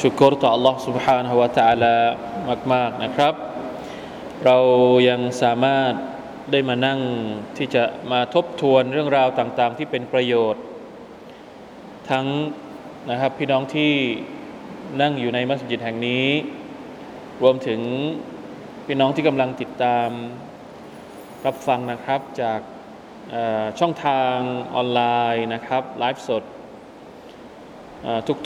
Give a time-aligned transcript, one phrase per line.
[0.00, 1.96] ชุกรต่อ Allah سبحانه และ تعالى
[2.72, 3.34] มากๆนะครับ
[4.44, 4.58] เรา
[5.08, 5.92] ยังสามารถ
[6.50, 7.00] ได้มานั่ง
[7.56, 10.62] ที่จะมาทบทวนเรื่องราวต่างๆ ที่เป็นประโยชน์
[12.10, 12.26] ทั้ง
[13.10, 13.92] นะครับพี่น้องที่
[15.00, 16.26] นั่งอยู่ในมัสยิดแห่งนี้
[17.42, 17.80] รวมถึง
[18.86, 20.08] พี่น้องที่กำลังติดตาม
[21.46, 22.60] รับฟังนะครับจาก
[23.78, 24.36] ช่องทาง
[24.74, 25.02] ออนไล
[25.34, 26.42] น์นะครับไลฟ์สด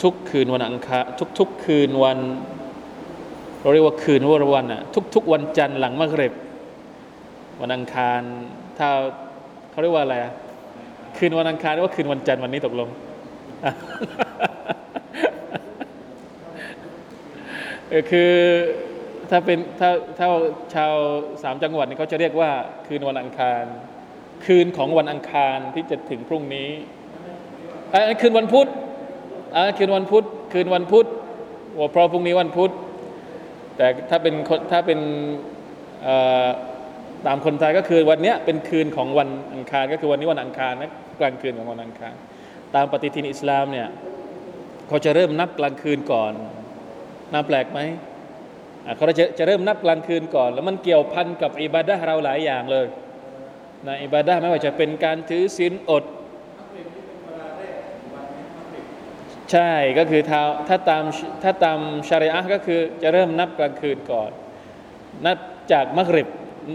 [0.04, 1.04] ทุกๆคืนวันอังคาร
[1.38, 2.18] ทุก ๆ คืนวัน
[3.60, 4.82] เราเรียกว่าคืนวันวันอะ
[5.14, 6.32] ทุก ๆ วันจันทร์หลังมะเร็บ
[7.60, 8.20] วันอังคาร
[8.78, 8.88] ถ้า
[9.70, 10.32] เขาเรียกว่าอะไรอะ
[11.16, 12.88] คืนวันอังคารหรือว่าคืนวันจันทร์วันนี้ตกลง
[18.10, 18.32] คือ
[19.30, 20.28] ถ้าเป็นถ้าถ้า
[20.74, 20.92] ชาว
[21.42, 22.50] สามจังหวัดนี่เขาจะเรียกว่า
[22.86, 23.64] คืนวันอังคาร
[24.46, 26.68] คืนของวันอังคารที่จะถึงพรุ่งนี้
[27.92, 28.68] อันคืนวันพุธ
[29.56, 31.06] อ่าคืนวันพุธคืนวันพุธ
[31.78, 32.70] ว่าเพราะพรุ่งนี้วันพุธ
[33.76, 34.34] แต่ถ้าเป็น
[34.70, 34.98] ถ้าเป็น
[37.26, 40.90] ตามคนไทยก็คือวันนี้เป็นคืนของวันอังคาร ก็คือวันนี้วันอังคารนะ
[41.20, 42.14] กลางคืนของวันอังคาร
[42.74, 43.88] ตามปฏิทินอิสลามเนี่ย
[44.88, 46.32] เขาจะเริ่มนับกลางคืนก่อน
[47.32, 47.80] น่าแปลกไหม
[48.96, 52.86] เขาจะจะเริ่มนับกลางคืนก่อน แล้วมันเกี่ยวพันกับอิบาดะเราหลายอย่างเลย
[53.86, 56.04] นะอิบาดะไม่ว่าจะเป็นการถือศีลอด
[59.52, 61.04] ใช่ก็คือถ้าถ้าตาม
[61.42, 64.30] ถ้าตามชาริอะก็คือจะเริ่มนับกลางคืนก่อน
[65.26, 65.38] นับ
[65.72, 66.28] จากมักริบ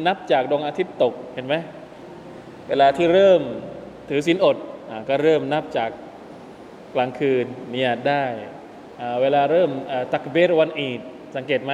[0.07, 1.55] นับจากดวงอาทิตย์ตกเห็นไหม
[2.69, 3.41] เวลาที่เริ่ม
[4.09, 4.57] ถือศีลอด
[4.89, 5.89] อก็เริ่มนับจาก
[6.95, 8.23] กลางคืนเนี่ยได้
[9.21, 9.69] เวลาเริ่ม
[10.13, 11.01] ตักเบรวันอีด
[11.35, 11.73] สังเกตไหม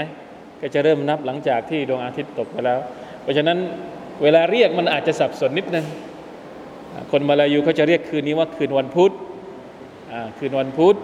[0.61, 2.79] ก็จะเริ่มนับหลังจากที่ดวงอาทิตย์ตกไปแล้ว
[3.21, 3.57] เพราะฉะนั้น
[4.23, 5.85] เวลาเรียกมันอาจจะสับสนนิดนึง
[7.11, 9.13] คนมาลายูเขาจะเรียกคืนนี้ว่าคืนวันพุธ
[10.37, 10.97] คืนวันพุธ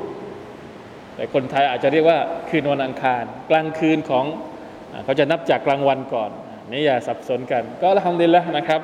[1.15, 2.19] แต่คนไทยอาจจะเรียกว่า
[2.49, 4.25] คืนวันอังคาร กลางคืนของ
[5.03, 6.31] เขาจะนับจากกลางวันก่อน
[6.69, 8.81] นี่อย่าสับสนกัน ก็ทำดีแล้วนะครับ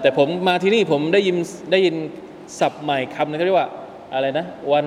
[0.00, 1.36] แต่ผมมาที่นี่ผมได้ยิน
[1.72, 1.96] ได้ยิน
[2.60, 3.68] ศัพท์ใหม่คำนึงเขาเรียกว่า
[4.14, 4.86] อะไรนะวัน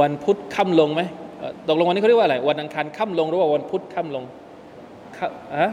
[0.00, 1.02] วันพุธค่ำลงไหม
[1.68, 4.24] ตกลงวันนี้เขาเรียกว่าอะไร วันอังคารค่ำลงหรือว่าวันพุธค่ำลง
[5.56, 5.70] อะ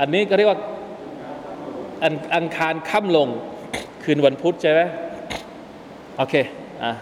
[0.00, 0.58] อันนี้ก็เรียกว่า
[2.02, 3.28] อันอังคารค่ำลง
[4.04, 4.80] คืนวันพุธใช่ไหม
[6.16, 6.34] โอเค
[6.82, 6.92] อะ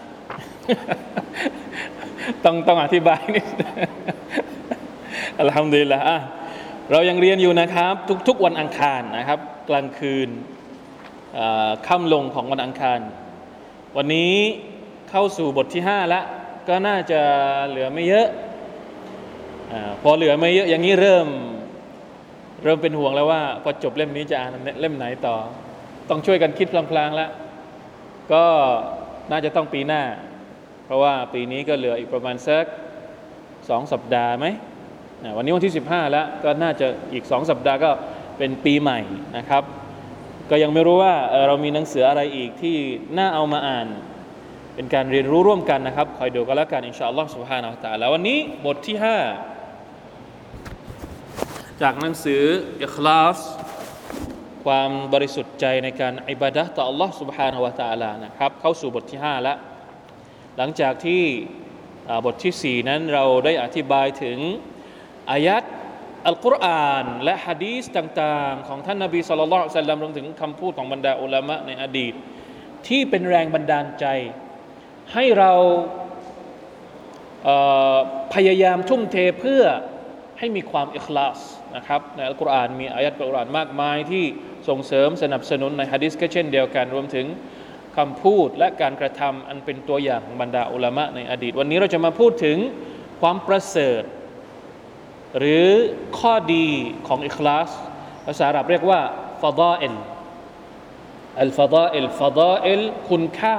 [2.43, 3.45] ต้องต้องอธิบายนิด
[5.39, 6.17] อัลฮัมดุลิลละอะ
[6.91, 7.95] เรายังเรียนอยู่นะครับ
[8.27, 10.29] ทุกๆวันอังคารนะครับ กลางคืน
[11.87, 12.99] ค่ำลงของวันอังคาร
[13.97, 14.33] วันนี้
[15.09, 16.25] เข้าสู่บทที่5แล้ว
[16.67, 17.21] ก็น่าจะ
[17.67, 18.27] เหลือไม่เยอะ
[19.71, 21.27] อพอเหลือไม่เยอะอย่างนี้เริ่ม
[22.63, 25.35] เริ่มเป็นห่วงแล้วว่า พอจบเล่มนี้จะอ่านเล่มไหนต่อ
[26.09, 27.29] ต้องช่วยกันคิดพลางๆแล้ว
[28.33, 28.45] ก็
[29.31, 30.03] น่าจะต้องปีหน้า
[30.85, 32.65] เพราะว่าปีนี้ก็เหลืออีกประมาณสัก
[33.69, 34.45] สองสัปดาห์ไหม
[35.37, 37.91] วันนี้วันที่ 15 แล้วก็น่าจะอีกสองสัปดาห์ก็
[38.37, 38.99] เป็นปีใหม่
[39.37, 39.63] นะครับ
[40.49, 41.15] ก็ยังไม่รู้ว่า
[41.47, 42.77] เรามีหนังสืออะไรอีกที่
[43.17, 43.87] น่าเอามาอ่าน
[44.75, 48.97] เป็นการเรียนรู้ร่วมกันนะครับ คอยดูกันแล้วกัน อินชาอัลลอฮฺสุบฮานาอัลตะแล้ววันนี้บทที่
[50.03, 52.43] 5 จากหนังสือ
[52.83, 53.37] อิคลาส
[54.64, 59.58] ความบริสุทธิ์ใจในการอิบาดะต่อ Allah سبحانه และ تعالى นะครับเข้าสู่บทที่ 5 แล้ว
[60.56, 61.22] หลังจากที่
[62.26, 64.38] บทที่ 4 นั้นเราได้อธิบายถึง
[65.30, 65.64] อายัด
[66.26, 72.14] อัลกุรอานและฮะดีสต่างๆ ของท่านนาบีสุลต่านสัลลัมรวมถึงคำพูดของบรรดาอุลามะในอดีต
[72.88, 74.06] ที่เป็นแรงบันดาลใจ
[75.14, 75.52] ให้เรา
[78.34, 79.64] พยายามทุ่มเทเพื่อ
[80.38, 81.38] ให้มีความอิคลาส
[81.76, 84.24] นะครับในอัลกุรอานมีอายัดอัลกุรอานมากมายที่
[84.67, 87.25] ส่งเสริมสนับสนุนในฮะดิษก็เช่นเดียวกันรวมถึง
[87.97, 92.57] คำพูดและการกระทำอันเป็นตัวอย่างของบรรดาอุลามะในอดีต วันนี้เราจะมาพูดถึง
[93.21, 94.03] ความประเสริฐ
[95.39, 95.67] หรือ
[96.19, 96.67] ข้อดี
[97.07, 97.69] ของอิคลาส
[98.25, 99.01] ภาษาอาหรับเรียกว่า
[99.41, 99.95] ฟาดาเอล
[101.41, 103.57] อัลฟาดาเอลฟาดาเอลคุณค่า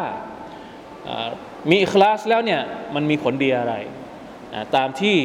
[1.71, 2.61] มีอิคลาสแล้วเนี่ย
[2.95, 3.75] มันมีผลดีอะไร
[4.77, 5.17] ตามที่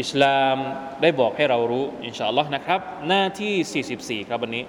[0.00, 0.56] อิสลาม
[1.02, 4.64] ได้บอกให้เรารู้ อินชาอัลลอฮ์นะครับ หน้าที่ 44 ครับวันนี้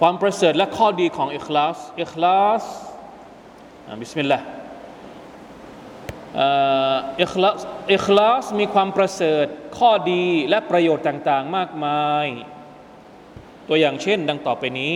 [0.00, 2.64] ความประเสริฐและข้อดีของอิคลาสอิคลาส
[4.00, 4.46] บิสมิลลาห์
[7.22, 7.60] อิคลาส
[7.94, 9.46] อิคลาสมีความประเสริฐ
[9.78, 12.26] ข้อดีและประโยชน์ต่าง ๆ มากมาย
[13.68, 14.94] ตัวอย่างเช่น ดังต่อไปนี้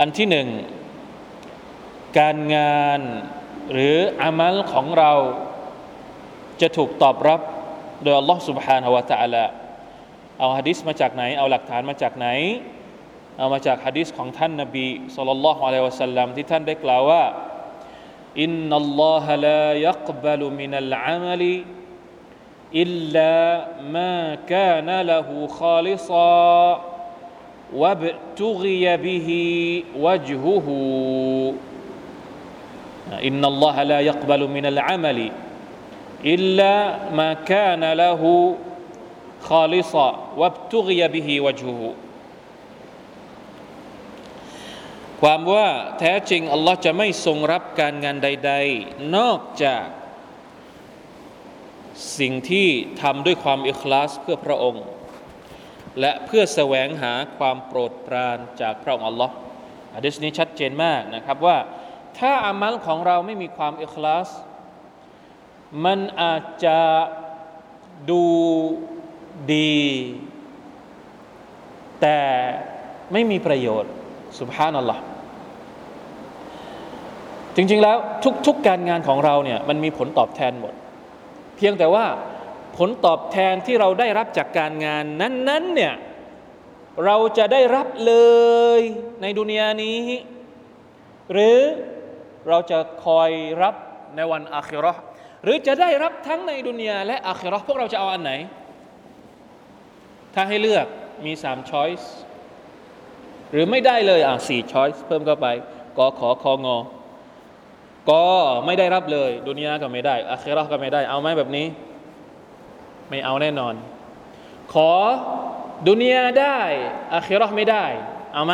[0.00, 0.48] อันที่หนึ่ง
[2.18, 3.00] การงาน
[3.72, 5.12] หรืออามัลของเรา
[6.60, 7.40] จะถูกตอบรับ
[8.02, 9.44] โดยอัลลอฮ์ سبحانه และ تعالى
[10.38, 12.28] เอาฮะดิษมาจากไหน เอาหลักฐานมาจากไหน
[13.37, 14.85] เอามาจากฮะดีษของท่านนบี
[15.15, 17.23] สุลต่านละฮ์อะลัยวะสัลลัมที่ท่านได้กล่าวว่า
[18.41, 21.43] อินนัลลอฮะลายักบัลมินัลอามัล
[22.81, 23.33] อิลลา
[23.95, 24.15] มา
[24.51, 26.61] คานะละหูคาลิซา
[27.81, 28.03] วะบ
[28.41, 29.41] ตุกยบิฮิ
[30.03, 30.77] วะจฮูฮู
[33.25, 35.19] إن الله لا يقبل من العمل
[36.33, 41.89] إلا ما كان له خالصا وابتغي به وجهه
[45.21, 45.67] ความว่า
[45.99, 48.53] แท้จริงอัลลอฮ์จะไม่ทรงรับการงานใด
[48.83, 49.85] ๆ นอกจาก
[52.19, 52.67] สิ่งที่
[53.01, 54.85] ทำด้วยความอิคลาสเพื่อพระองค์
[55.99, 59.33] และเพื่อแสวงหาความโปรดปรานจากพระองค์อัลลอฮ์
[59.95, 61.57] อะดิษนี้ชัดเจนมากนะครับว่า
[62.19, 64.29] ถ้าอามัลของเราไม่มีความอิคลาส
[65.85, 66.79] มันอาจจะ
[68.09, 68.25] ดู
[69.53, 69.81] ดี
[72.01, 72.19] แต่
[73.11, 73.91] ไม่มีประโยชน์
[74.39, 75.01] สุบฮานัลลอฮ์
[77.55, 77.97] จริงๆแล้ว
[78.47, 80.73] ทุกๆการงานของเราเนี่ยมันมีผลตอบแทนหมด
[81.57, 82.05] เพียงแต่ว่า
[82.77, 85.93] ผลตอบแทนที่เราได้รับจากการงานนั้นๆเนี่ย
[87.05, 88.13] เราจะได้รับเล
[88.79, 88.81] ย
[89.21, 90.01] ในดุนยานี้
[91.33, 91.59] หรือ
[92.49, 93.29] เราจะคอย
[93.63, 93.75] รับ
[94.15, 94.93] ในวันอาคิรอ
[95.43, 98.31] หรือจะได้รับทั้งในดุนยาและอาคิรอพวกเราจะเอาอันไหน
[100.33, 100.85] ถ้าให้เลือก
[101.25, 102.11] มีสามช้อยส์
[103.51, 105.47] หรือไม่ได้เลยอะสี่ช้อยส์เพิ่มเข้าไป
[105.97, 106.77] กอขอคองอ
[108.09, 108.23] ก็
[108.65, 111.67] ไม่ได้รับเลยดุนยาก็ไม่ได้อาคิรอก็ไม่ได้ เอาไหมแบบนี้
[113.09, 113.73] ไม่เอาแน่นอน
[114.73, 114.91] ขอ
[115.87, 116.59] ดุนยาได้
[117.13, 117.85] อาคิรอไม่ได้
[118.33, 118.53] เอาไหม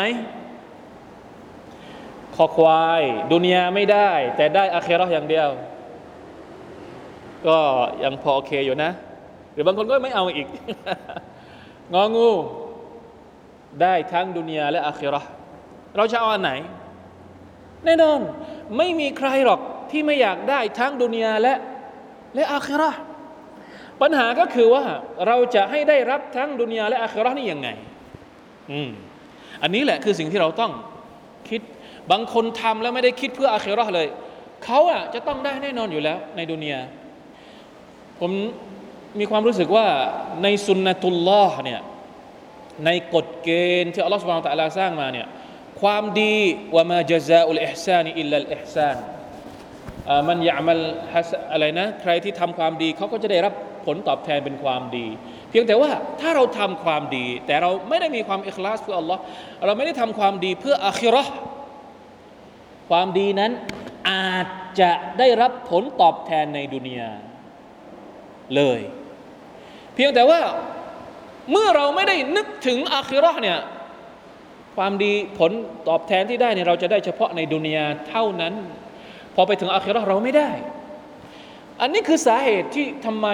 [2.35, 3.01] ขอควาย
[3.31, 5.49] ดุนยาไม่ได้ แต่ได้อาคิรออย่างเดียว
[7.47, 7.57] ก็
[8.03, 8.91] ยังพอโอเคอยู่นะ
[9.53, 10.47] หรือบางคนก็ไม่เอาอีก
[11.93, 12.29] งองู
[13.81, 15.21] ได้ทั้งดุนยาและอาคิรอ
[15.95, 16.51] เราจะเอาอันไหน
[17.85, 18.19] แน่นอน
[18.77, 19.59] ไม่มีใครหรอก
[19.91, 21.55] ที่ไม่อยากได้ทั้งดุนยาและ
[22.35, 22.91] และอาคิรอ
[24.01, 24.83] ปัญหาก็คือว่า
[25.27, 27.69] เราจะให้ได้รับทั้งดุนยาและอาคิรอนี่ยังไง
[28.71, 28.89] อืม
[29.63, 30.71] อันนี้แหละคือสิ่งที่เราต้อง
[31.49, 31.61] คิด
[32.11, 34.07] บางคนทำแล้วไม่ได้คิดเพื่ออาคิรอเลย
[34.65, 36.79] เขาอะจะต้องได้แน่นอนอยู่แล้ว ในดุนยา
[38.19, 38.31] ผม
[39.19, 39.85] มีความรู้สึกว่า
[40.43, 41.81] ในสุนนะตุลลอฮ์เนี่ย
[42.85, 43.49] ในกฎเก
[43.83, 45.27] ณฑ์ที่อัลลอฮฺสุบานตะลาสร้างมาเนี่ย
[45.81, 46.35] ความดี
[46.75, 48.97] ว่ามาจซาอุลอิฮซานีอิลลัลอิฮซาน
[50.29, 50.81] มันยามัล
[51.51, 53.53] อะไรนะ ใครที่ทำความดีเขาก็จะได้รับ
[53.85, 55.07] ผลตอบแทนเป็นความดี
[55.49, 55.91] เพียงแต่ว่า
[56.21, 59.21] ถ้าเราทำความดี แต่เราไม่ได้มีความอิคลาสเพื่ออัลลอฮ์
[59.65, 61.23] เราไม่ได้ทำความดีเพื่ออาคิรอ
[62.89, 63.51] ความดีนั้น
[64.11, 64.47] อาจ
[64.79, 67.11] จะได้รับผลตอบแทนในดุนยา
[68.55, 68.79] เลย
[69.95, 70.41] เพียงแต่ว่า
[71.51, 73.59] เมื่อเราไม่ได้นึกถึงอาคิรอเนี่ย
[74.77, 75.51] ความดีผล
[75.87, 78.53] ตอบแทนที่ได้เนี่ยเราจะได้เฉพาะในดุนยาเท่านั้น
[79.35, 80.49] พอไปถึงอาคิรอเราไม่ได้
[81.81, 83.27] อันนี้คือสาเหตุที่ทำไม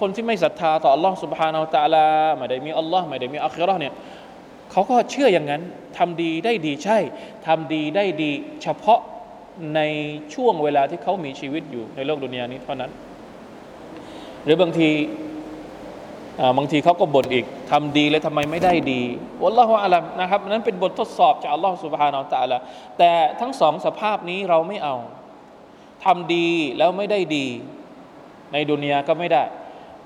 [0.00, 2.06] คนที่ไม่ศรัทธาต่ออัลลอฮ์สุบฮานาอัลตะลา
[2.36, 3.94] ไม่ได้มีอัลลอฮ์ไม่ได้มีอาคิรอเนี่ย
[4.72, 5.62] เขาก็เชื่ออย่างนั้น
[5.98, 6.98] ทำดีได้ดีใช่
[7.46, 8.30] ทำดีได้ดี
[8.62, 9.00] เฉพาะ
[9.74, 9.80] ใน
[10.34, 12.90] ช่วงเวลาที่เขามีชีวิตอยู่ในโลกดุนยานี้เท่านั้น
[14.44, 14.90] หรือบางที
[16.56, 19.02] บางทีเขาก็บ่นอีกทำดีแล้วทำไมไม่ได้ดี
[19.42, 22.58] อัลลอฮฺอัลลัมนะครับนั้นเป็นบททดสอบจากอัลลอฮฺสุบฮานาอัลตะละ
[22.98, 24.96] แต่ทั้งสองสภาพนี้เราไม่เอา
[26.04, 26.48] ทำดี
[26.78, 27.46] แล้วไม่ได้ดี
[28.52, 29.44] ในดุนยาก็ไม่ได้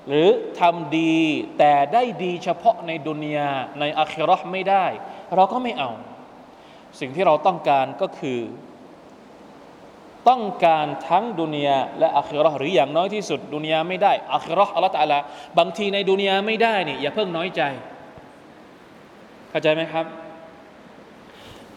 [0.07, 0.29] หรือ
[0.61, 1.17] ทำดี
[1.57, 4.85] แต่ได้ดีเฉพาะในดุนยาในอาคิรอห์ไม่ได้
[5.35, 5.91] เราก็ไม่เอา
[6.99, 8.39] สิ่งที่เราต้องการก็คือ
[10.29, 15.19] ต้องการทั้งดุนยาและอาคิรอหรืออย่างน้อยที่สุด ดุนยาไม่ได้อาคิรออัลลอฮฺตะลา
[15.57, 17.61] บางทีในดุนยาไม่ได้นี่อย่าเพิ่งน้อยใจ
[19.49, 20.05] เข้าใจไหมครับ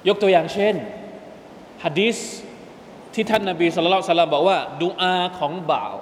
[0.09, 0.75] ยกตัวอย่างเช่น
[1.85, 2.18] ฮะดีษ
[3.14, 5.94] ที่ท่านนาบีสุลต่านบอกว่าดูอาของบ่าว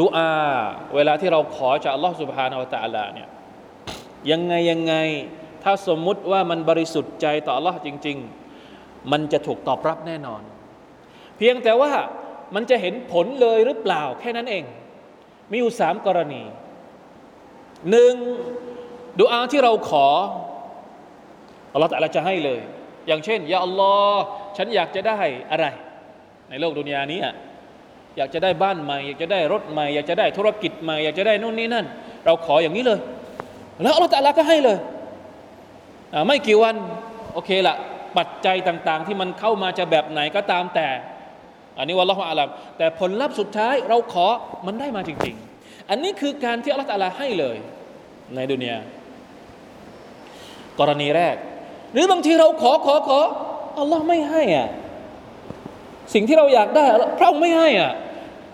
[0.00, 0.32] ดูอา
[0.94, 3.28] เวลาที่เราขอจากอัลลอฮฺสุบฮานาอัลตะลาเนี่ย
[4.30, 4.94] ยังไงยังไง
[5.62, 8.16] ถ้าสมมุติว่ามันบริสุทธิ์ใจต่ออัลลอฮ์จริง
[8.64, 10.42] ๆ มันจะถูกตอบรับแน่นอน
[11.38, 11.92] เพียงแต่ว่า
[12.54, 14.64] มันจะเห็นผลเลยหรือเปล่าแค่นั้นเอง
[15.50, 16.42] มีอยู่สามกรณี
[17.90, 18.14] หนึ่ง
[19.20, 20.06] ดูอาที่เราขอ
[21.72, 22.60] อัลลอฮฺตะลาจะให้เลย
[23.06, 24.22] อย่างเช่นยาอัลลอฮ์
[24.56, 25.20] ฉันอยากจะได้
[25.50, 25.66] อะไร
[26.48, 27.20] ในโลกดุนยานี้
[28.16, 31.86] อยากจะได้บ้านใหม่ อยากจะได้รถใหม่ อยากจะได้ธุรกิจใหม่อยากจะได้นู่นนี่นั่น
[32.24, 32.98] เราขออย่างนี้เลย
[33.82, 34.78] แล้วอัลลอฮฺตะลาก็ให้เลย
[36.26, 36.74] ไม่กี่วัน
[37.34, 37.76] โอเคละ
[38.18, 40.88] ปัจจัยต่าง ๆ ที่มันเข้ามาจะแบบไหนก็ตามแต่
[41.78, 42.48] อันนี้วัลลอฮฺอาลัม
[42.78, 44.26] แต่ผลลัพธ์สุดท้ายเราขอ
[44.66, 47.56] มันได้มาจริง ๆ อันนี้คือการที่อัลลอฮฺตะลาให้เลย
[48.34, 48.78] ในดุนยา
[50.80, 51.36] กรณีแรก
[51.92, 53.20] หรือบางทีเราขอขอขอ
[53.78, 54.68] อัลลอฮ์ไม่ให้อะ
[56.14, 56.84] สิ่งที่เราอยากได้
[57.18, 57.92] พระองค์ไม่ให้อะ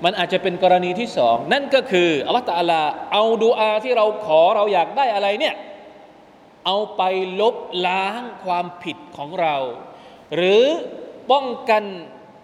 [0.05, 2.83] มันอาจจะเป็นกรณีที่สองนั่นก็คืออัลลอฮฺตะลา
[3.13, 5.55] เอาดูอาที่เราขอเราอยากได้อะไรเนี่ย
[6.67, 7.03] เอาไป
[7.41, 7.57] ลบ
[7.87, 9.57] ล้างความผิดของเรา
[10.35, 10.65] หรือ
[11.33, 11.83] ป้องกัน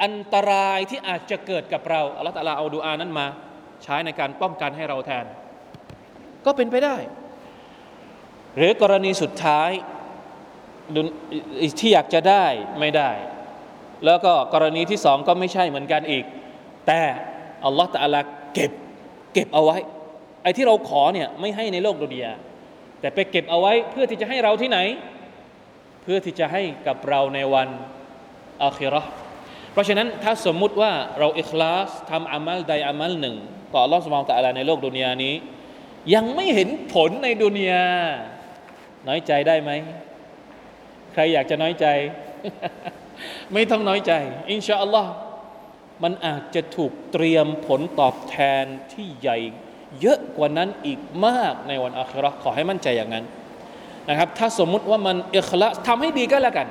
[0.05, 3.27] อันตรายที่อาจจะเกิดกับเราอัลลอฮฺตะลาเอาดูอานั้นมา
[3.83, 5.25] ใช้ในการป้องกันให้เราแทน
[6.45, 6.97] ก็เป็นไปได้
[8.57, 9.71] หรือกรณีสุดท้าย
[11.81, 12.45] ที่อยากจะได้
[12.81, 13.11] ไม่ได้
[14.05, 16.25] แล้วก็กรณีที่สองก็ไม่ใช่เหมือนกันอีก
[16.87, 17.01] แต่
[17.65, 18.21] อัลลอฮฺตะลา
[18.55, 18.73] เก็บ
[19.33, 19.77] เก็บเอาไว้
[20.43, 22.33] ไอ้ที่เราขอเนี่ยไม่ให้ในโลกดุนยา
[23.01, 24.79] แต่ไปเก็บเอาไว้เพื่อที่จะให้เราที่ไหน
[26.03, 27.69] เพื่อที่จะให้กับเราในวัน
[28.65, 29.03] อาคิรอ
[29.75, 33.37] เพราะฉะนั้นถ้าสมมุติว่าเราอิคลาสทำอามัลใดอามัลหนึ่ง
[33.73, 35.35] ต่ออัลลอฮฺสุบานตะลาในโลกดุนยานี้
[36.15, 37.87] ยังไม่เห็นผลในดุนยา
[39.09, 39.71] น้อยใจได้ไหม
[41.13, 41.87] ใครอยากจะน้อยใจ
[43.53, 44.13] ไม่ต้องน้อยใจ
[44.51, 45.11] อินชาอัลลอฮ์
[46.03, 49.39] มันอาจจะถูกเตรียมผลตอบแทนที่ใหญ่
[50.01, 53.25] เยอะกว่านั้นอีกมากในวันอาคราขอให้มั่นใจอย่างนั้น
[54.09, 56.69] นะครับ ถ้าสมมุติว่ามันเอคละทำให้ดีก็แล้วกัน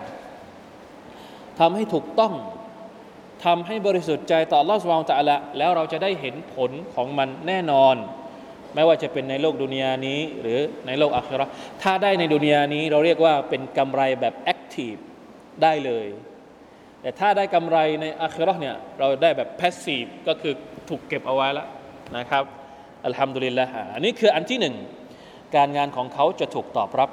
[1.60, 2.34] ทำให้ถูกต้อง
[3.46, 7.96] ทำให้บริสุทธิ์ใจต่อลอสวางตะละแล้วเราจะได้เห็นผลของมันแน่นอน
[8.76, 11.46] ไม่ว่าจะเป็นในโลกดุนยานี้ หรือในโลกอาครา
[11.84, 14.94] ถ้าได้ในดุนยานี้เราเรียกว่าเป็นกำไรแบบแอคทีฟ
[15.64, 16.08] ได้เลย
[17.02, 20.54] แต่ถ้าได้กำไรในอาคราเนี่ยเราได้แบบแพสซีฟก็คือ
[20.90, 21.68] ถูกเก็บเอาไว้แล้ว
[22.18, 22.44] นะครับ
[23.06, 24.76] อัลฮัมดุลิลละฮ์อันนี้คืออันที่หนึ่ง
[25.56, 27.10] การงานของเขาจะถูกตอบรับ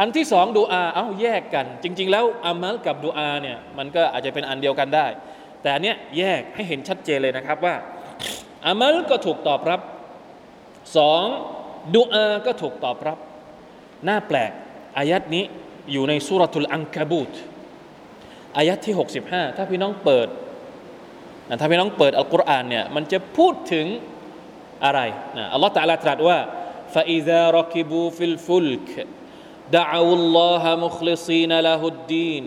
[0.00, 5.06] อันที่สองดูอาเอาแยกกัน จริง ๆ แล้วอามัลกับดูอาเนี่ยมันก็อาจจะเป็นอันเดียวกันได้
[5.62, 7.74] แต่อันเนี้ยแยกให้เห็นชัดเจนเลยนะครับว่า
[8.66, 9.80] อามัลก็ถูกตอบรับ
[10.96, 11.22] สอง
[11.96, 13.18] ดูอาก็ถูกตอบรับ
[14.08, 14.52] น่าแปลก
[14.98, 15.44] อายัดนี้
[15.92, 17.32] อยู่ในสุรทูลอังกาบูต
[18.56, 20.28] อายัดที่ 65 ถ้าพี่น้องเปิด
[21.60, 23.86] ถ้าพี่น้องเปิดอัลกุรอานเนี่ยมันจะพูดถึง
[24.84, 25.00] อะไร
[25.36, 26.38] นะอัลลอฮฺตะลาตรัสว่า
[26.94, 28.90] فإذا ركبوا في الفلك
[29.72, 32.44] دعوا الله مخلصين له الدين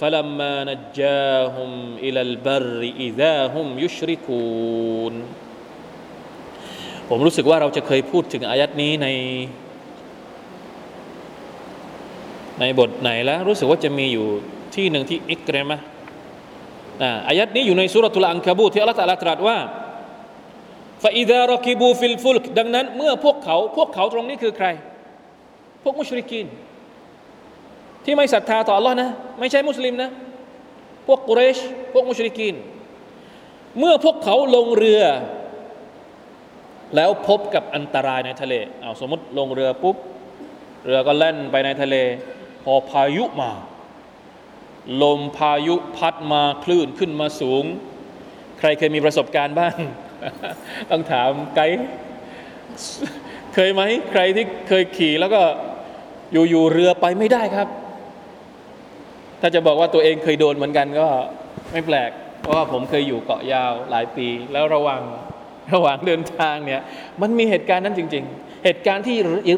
[0.00, 5.14] فلما نجاهم إلى البر إذا هم يشركون
[7.08, 9.08] ผมรู้สึกว่าเราจะเคยพูดถึงอายัดนี้ใน
[12.60, 14.26] ในบทไหนแล้ว รู้สึกว่าจะมีอยู่
[14.74, 15.78] ที่หนึ่งที่อิกเรมะ
[17.28, 19.58] อายัดนี้อยู่ในสุรทูลอังคาบูที่อัลลอฮฺตรัสตรัสว่า
[21.02, 24.66] ฟาอิดารกิบูฟิลฟุลกดังนั้น เมื่อพวกเขาพวกเขาตรงนี้คือใคร
[25.83, 26.45] พวกมุชริกิน
[28.05, 29.09] ที่ไม่ศรัทธาต่อ Allah นะ
[29.39, 30.09] ไม่ใช่มุสลิมนะ
[31.07, 31.57] พวกกุเรช
[31.93, 32.55] พวกมุชริกิน
[33.79, 35.03] เมื่อพวกเขาลงเรือ
[36.95, 39.95] แล้วพบกับอันตรายในทะเลเอาสมมติลงเรือปุ๊บ
[40.85, 41.95] เรือก็แล่นไปในทะเล
[42.63, 43.51] พอพายุมา
[45.03, 47.63] ลมพายุพัดมาคลื่นขึ้นมาสูง
[48.59, 49.75] ใครเคยมีประสบการณ์บ้าง
[50.89, 51.85] ต้องถามไกด์
[53.53, 55.41] เคยไหมใครที่เคยขี่แล้วก็
[56.31, 57.67] อยู่ๆเรือไปไม่ได้ครับ
[59.41, 61.07] ถ้าจะบอกว่าตัวเองเคยโดนเหมือนกันก็
[61.71, 62.11] ไม่แปลก
[62.41, 65.01] เพราะว่าผมเคยอยู่เกาะยาวหลายปี แล้วระวัง
[65.73, 66.81] ระหว่างเดินทางเนี่ย
[67.21, 69.17] มันมีเหตุการณ์นั้นจริง ๆ เหตุการณ์ที่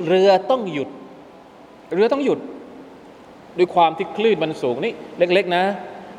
[0.09, 0.89] เรือต้องหยุด
[1.93, 2.39] เรือต้องหยุด
[3.57, 5.63] ด้วยความที่คลื่นมันสูงนี่เล็ก ๆ นะ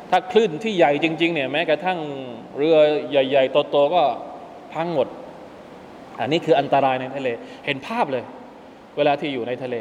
[0.09, 1.99] ถ้าคลื่นที่ใหญ่จริง ๆ เนี่ยแม้กระทั่ง
[2.57, 2.77] เรือ
[3.09, 4.03] ใหญ่ๆโตๆก็
[4.73, 5.07] พังหมด
[6.19, 7.29] อันนี้คืออันตรายในทะเล
[7.65, 8.23] เห็นภาพเลย
[8.97, 9.75] เวลาที่อยู่ในทะเล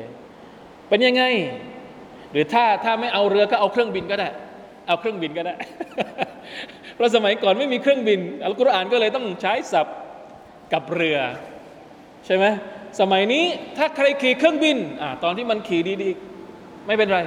[0.89, 1.23] เป็นยังไง
[2.33, 4.29] หรือถ้าถ้าไม่เอาเรือก็เอาเครื่องบินก็ได้
[4.89, 5.55] เอาเครื่องบินก็ได้
[6.95, 9.97] เพราะสมัยก่อนไม่มีเครื่องบินอัลกุรอานก็เลยต้องใช้ศัพท์
[10.73, 11.19] กับเรือ
[12.27, 12.45] ใช่ไหม
[13.01, 13.45] สมัยนี้
[13.79, 17.21] ถ้าใครขี่เครื่องบินอตอนที่มันขี่ดีๆ ไม่เป็นไร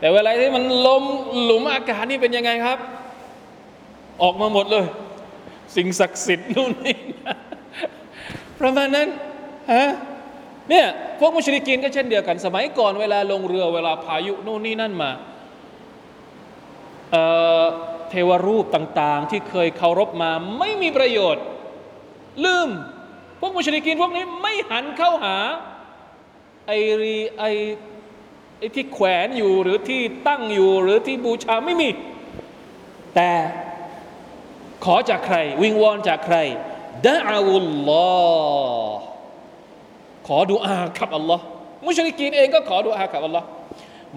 [0.00, 1.04] แต่เวลาที่มันลม
[1.42, 2.78] หลุมอากาศนี่เป็นยังไงครับ
[4.22, 4.84] ออกมาหมดเลย
[5.76, 6.98] สิ่งศักดิ์สิทธิ์นู่นนี่
[8.60, 9.08] ประมาณนั้น
[9.72, 9.86] ฮะ
[10.70, 10.86] เนี่ย
[11.20, 15.10] พวกมุชริกินก็เช่นเดียวกัน สมัยก่อนเวลาลงเรือเวลาพายุนู่นนี่นั่นมา
[17.10, 21.44] เเทวรูปต่างๆ ที่เคยเคารพมาไม่มีประโยชน์
[22.44, 22.68] ลืม
[23.40, 25.36] พวกมุชริกินพวกนี้ไม่หันเข้าหา
[26.66, 27.44] ไอรีไอ
[28.58, 31.88] ไอที่แขวนอยู่หรือที่ตั้งอยู่หรือที่บูชาไม่มี
[33.14, 33.30] แต่
[34.84, 36.36] ขอจากใคร วิงวอนจากใคร
[37.06, 38.08] ดะอาวุลลอ
[38.94, 39.13] ฮ์
[40.26, 41.44] ขอดุอากับอัลลอฮ์
[41.86, 43.46] มุชลิกีนเองก็ขอดุอากับอัลลอฮ์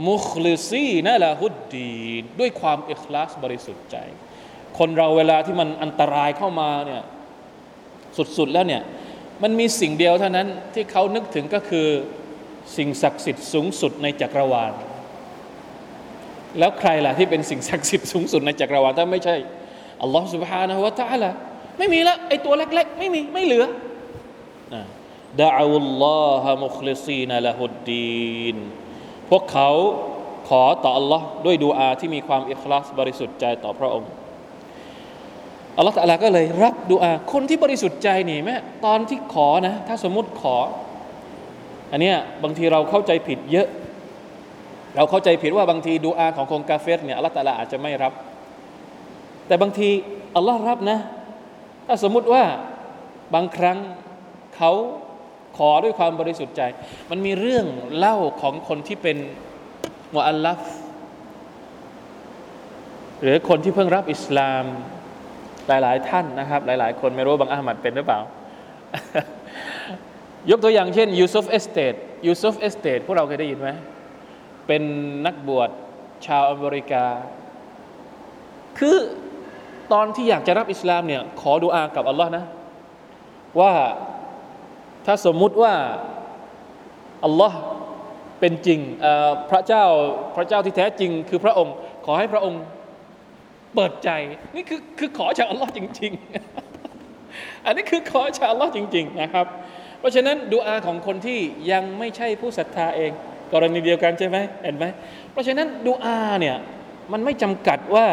[0.09, 1.93] มุคลิซีนะละฮุดดี
[2.39, 3.97] ด้วยความอิคลาสบริสุทธิ์ใจ
[4.77, 7.01] คนเราเวลาที่มันอันตรายเข้ามาเนี่ย
[8.37, 8.81] สุดๆแล้วเนี่ย
[9.43, 11.87] มันมีสิ่งเดียวเท่านั้นที่เขานึกถึงก็คือ
[12.77, 14.73] สิ่งศักดิ์สิทธิ์สูงสุดในจักรวาล
[16.59, 19.35] แล้วใครล่ะที่เป็นสิ่งศักดิ์สิทธิ์สูงสุดในจักรวาลถ้าไม่ใช่
[20.01, 21.29] อัลลอฮ์สุบฮานะฮุวาตะละ
[21.77, 23.65] ไม่มีละไอตัวเล็กๆ ไม่มีไม่เหลือ
[25.41, 28.55] ดะอุลลอฮะมุคลิซีนละฮุดดีน
[29.29, 29.69] พวกเขา
[30.49, 34.11] ขอต่อ Allah ด้วยดูอาที่มีความอิคลาสบริสุทธิ์ใจต่อพระองค์
[35.77, 38.55] อัลลอฮฺตะลาก็เลยรับดูอาคนที่บริสุทธิ์ใจนี่แม่
[38.85, 40.57] ตอนที่ขอนะ ถ้าสมมติขอ
[41.91, 43.67] อันเนี้ยบางทีเราเข้าใจผิดเยอะ
[44.95, 48.13] เราเข้าใจผิดว่าบางทีดูอาของคนกาเฟสเนี่ยอัลลอฮฺตะลาอาจจะไม่รับ
[49.47, 49.89] แต่บางที
[50.35, 50.99] อัลลอฮ์รับนะ
[51.87, 52.43] ถ้าสมมุติว่า
[53.35, 53.77] บางครั้ง
[54.55, 54.71] เขา
[55.57, 56.61] ขอด้วยความบริสุทธิ์ใจ
[57.09, 57.65] มันมีเรื่อง
[57.97, 59.17] เล่าของคนที่เป็น
[60.15, 60.61] มุอัลลัฟ
[63.21, 64.63] หรือคนที่เพิ่งรับอิสลาม
[65.67, 68.19] หลาย ๆ ท่านนะครับ หลาย ๆ คนไม่รู้บางอามัดเป็นหรือเปล่า
[70.49, 71.93] ยกตัวอย่างเช่นยูซุฟเอสเตด
[72.27, 73.69] ยูซุฟเอสเตดพวกเราเคยได้ยินไหม
[74.67, 74.83] เป็น
[75.25, 75.69] นักบวช
[76.25, 77.05] ชาวอเมริกา
[78.79, 78.97] คือ
[79.93, 82.43] ตอนที่อยากจะรับอิสลามเนี่ย ขอดุอากับอัลลอฮ์นะ
[83.59, 83.73] ว่า
[85.07, 85.73] ถ้าสมมุติว่า
[87.25, 87.59] อัลลอฮ์
[88.39, 88.79] เป็นจริง
[89.51, 89.85] พระเจ้า
[90.35, 92.61] พระเจ้าที่แท้จริง คือพระองค์ ขอให้พระองค์
[93.75, 94.09] เปิดใจ
[94.55, 96.11] นี่คือคือขอจากอัลลอฮ์จริง
[96.89, 99.45] ๆ อันนี้คือขอจากอัลลอฮ์จริง ๆ นะครับ
[99.99, 101.39] เพราะฉะนั้นดูอาของคนที่
[101.71, 103.11] ยังไม่ใช่ผู้ศรัทธาเอง
[103.53, 104.85] กรณีเดียวกันใช่ไหมเห็นไหม
[105.31, 106.55] เพราะฉะนั้นดูอาเนี่ย
[107.11, 108.07] มันไม่จำกัดว่า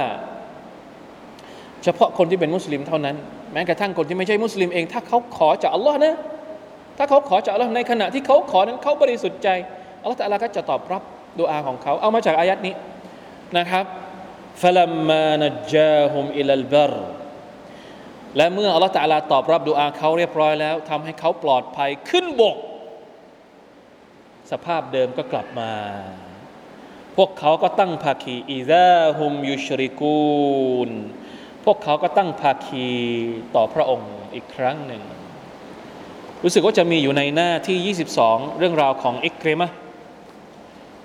[1.84, 3.16] เฉพาะคนที่เป็นมุสลิมเท่านั้น
[3.52, 6.16] แม้กระทั่งคนที่ไม่ใช่มุสลิมเอง ถ้าเขาขอจากอัลลอฮ์นะ
[6.98, 9.48] ถ้าเขาขอจากอัลลอฮ์ในขณะที่เขาขอนั้นเขาบริสุทธิ์ใจ
[10.02, 11.02] อัลลอฮ์ต่ละก็จะตอบรับ
[11.40, 12.74] ดูอาของเขา เอามาจากอายัดนี้
[13.58, 13.84] นะครับ
[14.62, 15.42] ฟลัมมาน
[15.74, 16.92] จาฮุมอิลลบร
[18.36, 22.56] และเมื่ออัลลอฮ์ตะลาตอบรับดูอาเขาเรียบร้อยแล้วทำให้เขาปลอดภัยขึ้นบก
[24.50, 25.72] สภาพเดิมก็กลับมา
[27.16, 30.90] พวกเขาก็ตั้งภาคีอิซาฮุมยุชริกูน
[31.64, 32.88] พวกเขาก็ตั้งภาคี
[33.54, 35.02] ต่อพระองค์อีกครั้งหนึ่ง
[36.42, 39.70] รู้สึกว่าจะมีอยู่ในหน้าที่ 22 เรื่องราวของอิกเรมะ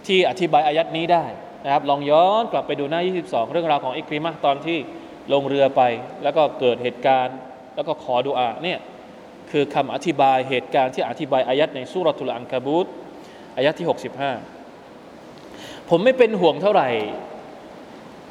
[0.07, 1.25] ที่อธิบายอายัดนี้ได้
[1.65, 4.77] นะครับ ลองย้อนกลับไปดูหน้า 22 เรื่องราวของอิกริมะตอนที่
[5.33, 5.81] ลงเรือไป
[6.23, 7.35] แล้วก็เกิดเหตุการณ์
[7.75, 8.79] แล้วก็ขอดุอาเนี่ย
[9.51, 12.85] คือคำอธิบายเหตุการณ์ที่อธิบายอายัดในสุรทูลอันคาบูต
[13.55, 13.87] อายัดที่
[14.87, 16.89] 65 ผมไม่เป็นห่วงเท่าไหร่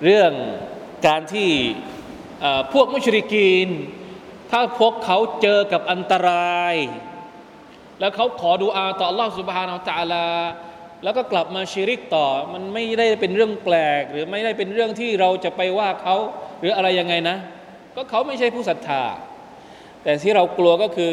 [0.04, 0.32] เรื่อง
[1.06, 1.50] การที่
[2.72, 3.68] พวกมุชริกีน
[4.51, 6.75] ถ้าพวกเขาเจอกับอันตราย
[7.99, 10.27] แล้วเขาขอดูอาต่อ Allah سبحانه และ تعالى
[11.03, 16.15] แล้วก็กลับมาชิริกต่อ มันไม่ได้เป็นเรื่องแปลก หรือไม่ได้เป็นเรื่องที่เราจะไปว่าเขา
[16.59, 17.37] หรืออะไรยังไงนะ
[17.95, 19.03] ก็เขาไม่ใช่ผู้ศรัทธา
[20.03, 21.11] แต่ที่เรากลัวก็คือ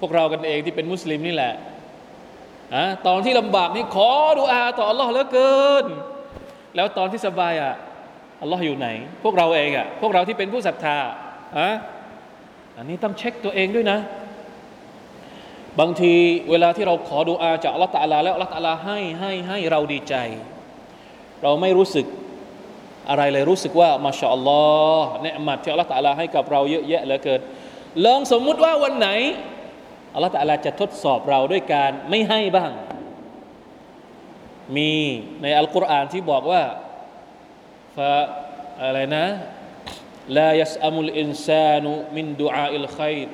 [0.00, 1.54] พวกเรากันเองที่เป็นมุสลิมนี่แหละ
[2.74, 5.84] อะตอนที่ลำบากนี่ขอดูอาต่อ Allah เหลือเกิน
[6.76, 7.74] แล้วตอนที่สบายอ่ะ
[8.40, 8.88] อัลลอฮ์อยู่ไหน
[9.22, 10.96] พวกเราเองอะ่ะพวกเราที่เป็นผู้ศรัทธา
[11.58, 11.68] อะ
[12.77, 13.99] อันนี้ต้องเช็คตัวเองด้วยนะ
[15.79, 16.13] บางที
[16.49, 20.15] เวลาที่เราขอดูอาจากอัลลอฮ์ตะลา แล้วอัลลอฮ์ตะลาให้ให้ให้เราดีใจ
[21.43, 22.05] เราไม่รู้สึก
[23.09, 24.63] อะไรเลยรู้สึกว่ามาชาอัลลอ
[25.01, 27.39] ฮ์เนืมัดที่อัลลอฮ์ตะลาให้กับเราเยอะแยะเหลือเกิน
[28.05, 29.09] ลองสมมุติว่าวันไหน
[30.13, 32.71] อัลลอฮ์ตะลาจะทดสอบเราด้วยการไม่ให้บ้าง
[34.77, 34.91] มี
[35.41, 36.61] ในอัลกุรอานที่บอกว่า
[38.83, 39.25] อะไรนะ
[40.35, 43.29] ลายัสอามุลอินซานุมินดุอาอิลขัยร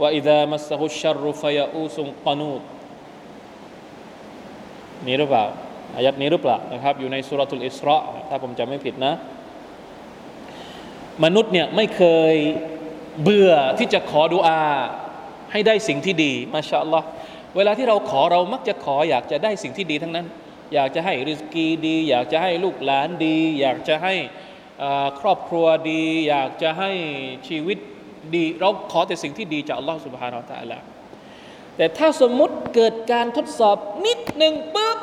[0.00, 2.62] ว่าอิดามัสฮุชัรุฟยาอูซุงกานูด
[5.06, 5.44] นี่หรือเปล่า
[5.96, 7.96] อายัดนี้หรือเปล่านะครับ อยู่ในสุรทูลอิสรา
[8.28, 9.12] ถ้าผมจำไม่ผิดนะ
[11.24, 12.34] มนุษย์เนี่ยไม่เคย
[13.22, 14.62] เบื่อที่จะขอดุอา
[15.52, 17.06] ให้ได้สิ่งที่ดีมาชาอัลลอฮ์
[17.56, 20.26] เวลาที่เราขอเรามักจะขออยากจะได้สิ่งที่ดีทั้งนั้น
[20.74, 24.14] อยากจะให้ริสกีดี อยากจะให้ลูกหลานดี อยากจะให้
[25.20, 26.90] ครอบครัวดีอยากจะให้
[27.48, 27.78] ชีวิต
[28.34, 30.82] ดีเราขอแต่สิ่งที่ดีจากอัลลอฮฺสุบฮานาอัลลอฮฺ
[31.76, 34.98] แต่ถ้าสมมุติเกิดการทดสอบนิดหนึ่งปุ๊บ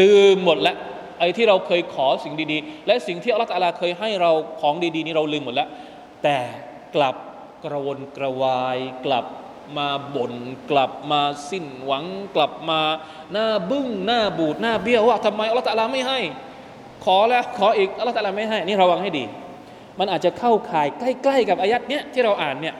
[0.00, 0.76] ลืมหมดแล้ว
[1.18, 4.30] ไอ้ที่เราเคยขอสิ่งดีๆ และสิ่งที่อัลลอฮฺเคยให้เรา
[4.60, 5.68] ของดีๆ นี้เราลืมหมดแล้ว
[6.22, 6.38] แต่
[6.94, 7.16] กลับ
[7.64, 9.26] กระวนกระวายกลับ
[9.78, 10.32] มาบน่น
[10.70, 12.04] กลับมาสิ้นหวัง
[12.36, 12.80] กลับมา
[13.32, 16.20] หน้าบึ้งหน้าบูดหน้าเบี้ยวว่าทำไมอัลลอฮฺไม่ให้
[17.04, 19.24] ขอแล้วขออีกอัลลอฮฺตาลาไม่ให้นี่ระวังให้ดี
[19.98, 22.74] มันอาจจะเข้าข่ายใกล้ๆกับอายัดเนี้ยที่เราอ่านเนี่ย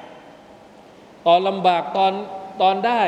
[1.26, 2.12] ตอนลำบากตอน
[2.62, 3.02] ตอนได้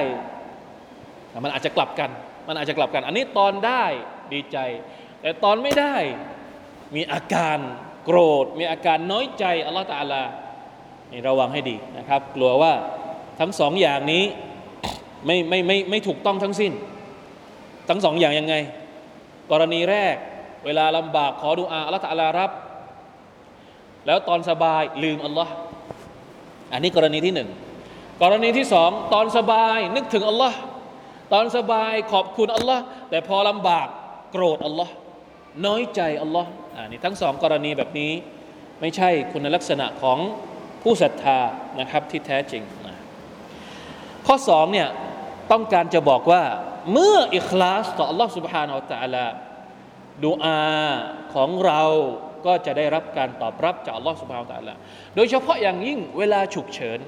[1.45, 2.11] มันอาจจะกลับกัน
[2.49, 3.85] มันอาจจะกลับกัน อันนี้ตอนได้
[4.33, 4.59] ดีใจ
[5.21, 5.97] แต่ตอนไม่ได้
[6.95, 7.59] มีอาการ
[8.05, 10.23] โกรธ มีอาการน้อยใจอัลลอฮฺตาลา
[11.13, 12.73] นี่ระวังให้ดีนะครับ กลัวว่า
[13.41, 14.25] ทั้งสองอย่างนี้
[15.27, 16.73] ไม่ไม่ไม่ไม่ถูกต้องทั้งสิ้น
[17.89, 18.55] ทั้งสองอย่างยังไง
[19.51, 20.17] กรณีแรก
[20.66, 22.52] เวลาลำบากขอดุอาอัลลอฮฺตาลารับ
[24.06, 25.54] แล้วตอนสบายลืมอัลลอฮ์
[26.74, 27.50] อันนี้กรณีที่หนึ่ง
[28.22, 30.58] กรณีที่สองตอนสบายนึกถึงอัลลอฮ์
[31.34, 33.88] ตอนสบายขอบคุณอัลลอฮ์แต่พอลำบาก
[34.32, 34.94] โกรธอัลลอฮ์
[35.66, 38.12] น้อยใจอัลลอฮ์อันนี้ทั้งสองกรณีแบบนี้
[38.82, 40.18] ไม่ใช่คุณลักษณะของ
[40.82, 41.40] ผู้ศรัทธา
[41.80, 42.64] นะครับที่แท้จริง
[44.28, 44.88] ข้อสองเนี่ย
[45.52, 46.44] ต้องการจะบอกว่า
[46.94, 49.26] เมื่ออิคลาสต่อ Allah سبحانه และ تعالى
[50.25, 50.61] ดูอา
[51.35, 51.83] ของเรา
[52.47, 54.75] ก็จะได้รับการตอบรับจากอัลลอฮฺสุบฮาวตาละ
[55.15, 57.01] โดยเฉพาะอย่างยิ่งเวลาฉุกเฉิน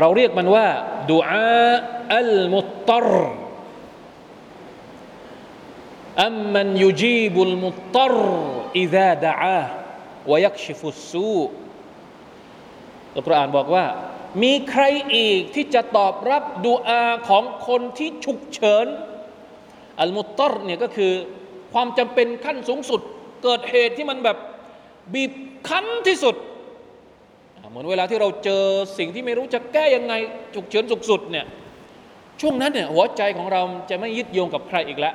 [0.00, 0.66] เราเรียกมันว่า
[1.10, 1.70] ดูอา
[2.16, 3.08] อัลมุตตร
[6.24, 8.14] อัมมันยูจีบุลมุตตร
[8.80, 9.60] อิดาดะอา
[10.30, 11.36] วยกชิฟุสู
[13.14, 13.86] อัลกุรอานบอกว่า
[14.42, 14.82] มีใคร
[15.16, 18.86] อีกที่จะตอบรับดูอาของคนที่ฉุกเฉิน
[20.00, 21.12] อัลมุตตรเนี่ยก็คือ
[21.72, 23.00] ความจำเป็นขั้นสูงสุด
[23.42, 24.36] เกิดเหตุที่มันแบบ
[25.14, 25.32] บีบ
[25.68, 26.34] คั้นที่สุด
[27.70, 28.64] เหมือนเวลาที่เราเจอ
[28.98, 30.14] สิ่งที่ไม่รู้จะแก้ยังไง
[30.54, 31.46] ฉุกเฉินสุดๆเนี่ย
[32.40, 35.14] ช่วงนั้นเนี่ยหัวใจของเราจะไม่ยึดโยงกับใครอีกแล้ว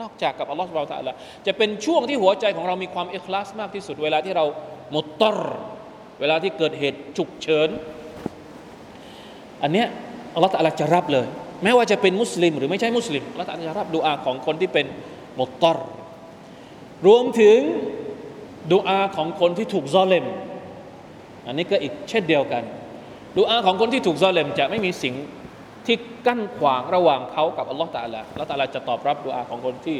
[0.00, 1.14] นอกจากกับอัลลอฮฺสุบไบร์ตะละ
[1.46, 4.44] จะเป็นช่วงที่หัวใจของเรามีความเอกลาสมากที่สุด เวลาที่เรา
[4.94, 5.38] มุตตร
[6.20, 7.68] เวลาที่เกิดเหตุฉุกเฉิน
[9.62, 9.86] อันเนี้ย
[10.34, 11.26] อัลลอฮฺตะลาจะรับเลย
[11.62, 14.86] แม้ว่าจะเป็นมุสลิม หรือไม่ใช่มุสลิมอัลลอฮฺตะลาจะรับดูอาของคนที่เป็น
[15.38, 15.78] มุตตร
[17.06, 17.58] รวมถึง
[18.72, 20.24] ดูอาของคนที่ถูกซอเลม
[21.46, 22.62] อันนี้ก็อีกเช่นเดียวกัน
[23.38, 25.14] ดูอาของคนที่ถูกซอเลม จะไม่มีสิ่ง
[25.86, 25.96] ที่
[26.26, 29.98] กั้นขวางระหว่างเขากับอัลลอฮฺตาลาอัลลอฮฺตาลาจะตอบรับดูอาของคนที่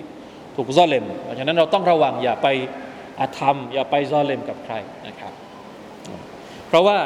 [0.56, 2.48] ถูกซอเลม เพราะฉะนั้นเราต้องระวังอย่าไป
[3.20, 4.74] อาธรรม อย่าไปซอเลมกับใคร
[5.06, 5.32] นะครับ
[6.68, 6.98] เพราะว่า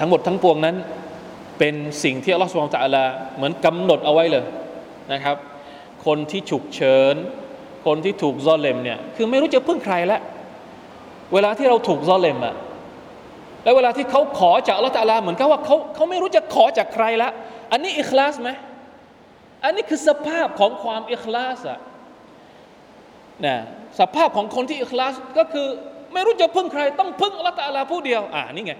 [0.00, 0.76] ทั้งหมดทั้งปวงนั้น
[1.58, 3.04] เป็นสิ่งที่อัลลอฮฺสุบฮานตะลา
[3.36, 4.44] เหมือนกำหนดเอาไว้เลย
[5.12, 5.36] นะครับ
[6.06, 7.14] คนที่ฉุกเฉิน
[7.86, 10.20] คนที่ถูกซอเลมเนี่ยคือไม่รู้จะพึ่งใครแล้ว
[11.34, 12.54] เวลาที่เราถูกซอเลมอะ
[13.64, 17.30] แล้วเวลาที่เขาขอจากอัลลอฮฺตะลาเหมือนกับว่าเขาเขาไม่รู้จะขอจากใครละ
[17.72, 18.50] อันนี้อิคลาสไหม
[19.64, 21.78] อันนี้คือสภาพของความอิคลาสอะ
[23.46, 23.56] นะ
[24.00, 25.66] สภาพของคนที่อิคลาสก็คือ
[26.12, 28.72] ไม่รู้จะพึ่งใคร ต้องพึ่งอัลลอฮฺตะลาผู้เดียว อ่านี่ไง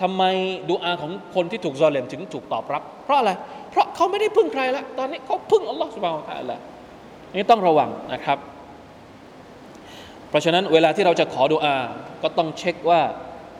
[0.00, 0.22] ทำไม
[0.70, 3.30] ดูอาของคนที่ถูกซอเลมถึงถูกตอบรับ เพราะอะไร
[3.70, 6.56] เพราะเขาไม่ได้พึ่งใครและตอนนี้เขาพึ่งอัลลอฮฺสุบฮานตะลา
[7.34, 8.38] นี่ต้องระวังนะครับ
[10.28, 11.76] เพราะฉะนั้นเวลาที่เราจะขอดูอา
[12.22, 13.00] ก็ต้องเช็คว่า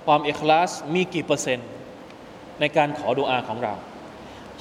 [0.07, 1.68] ความอิคลาสมีกี่เปอร์เซ็นต์
[2.61, 3.74] ในการขอดูอาของเรา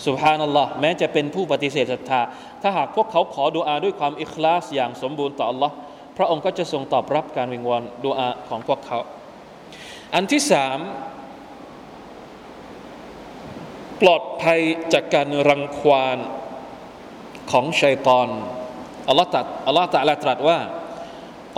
[0.06, 2.22] สุภานัลลอฮ์แม้จะเป็นผู้ปฏิเสธศรัทธา
[2.62, 5.72] ถ้าหากพวกเขาขอดูอาด้วยความอิคลาสอย่างสมบูรณ์ต่อ Allah
[6.18, 8.98] พระองค์ก็จะทรงตอบรับการวิงวอนดูอาของพวกเขา
[10.16, 10.80] อันที่สาม
[14.02, 14.60] ปลอดภัย
[14.94, 16.18] จากการรังควาน
[17.52, 18.30] ของชัยตอน
[19.08, 20.60] อัลลอฮ์ตรัสอัลลอฮ์ตรัสตรัสว่า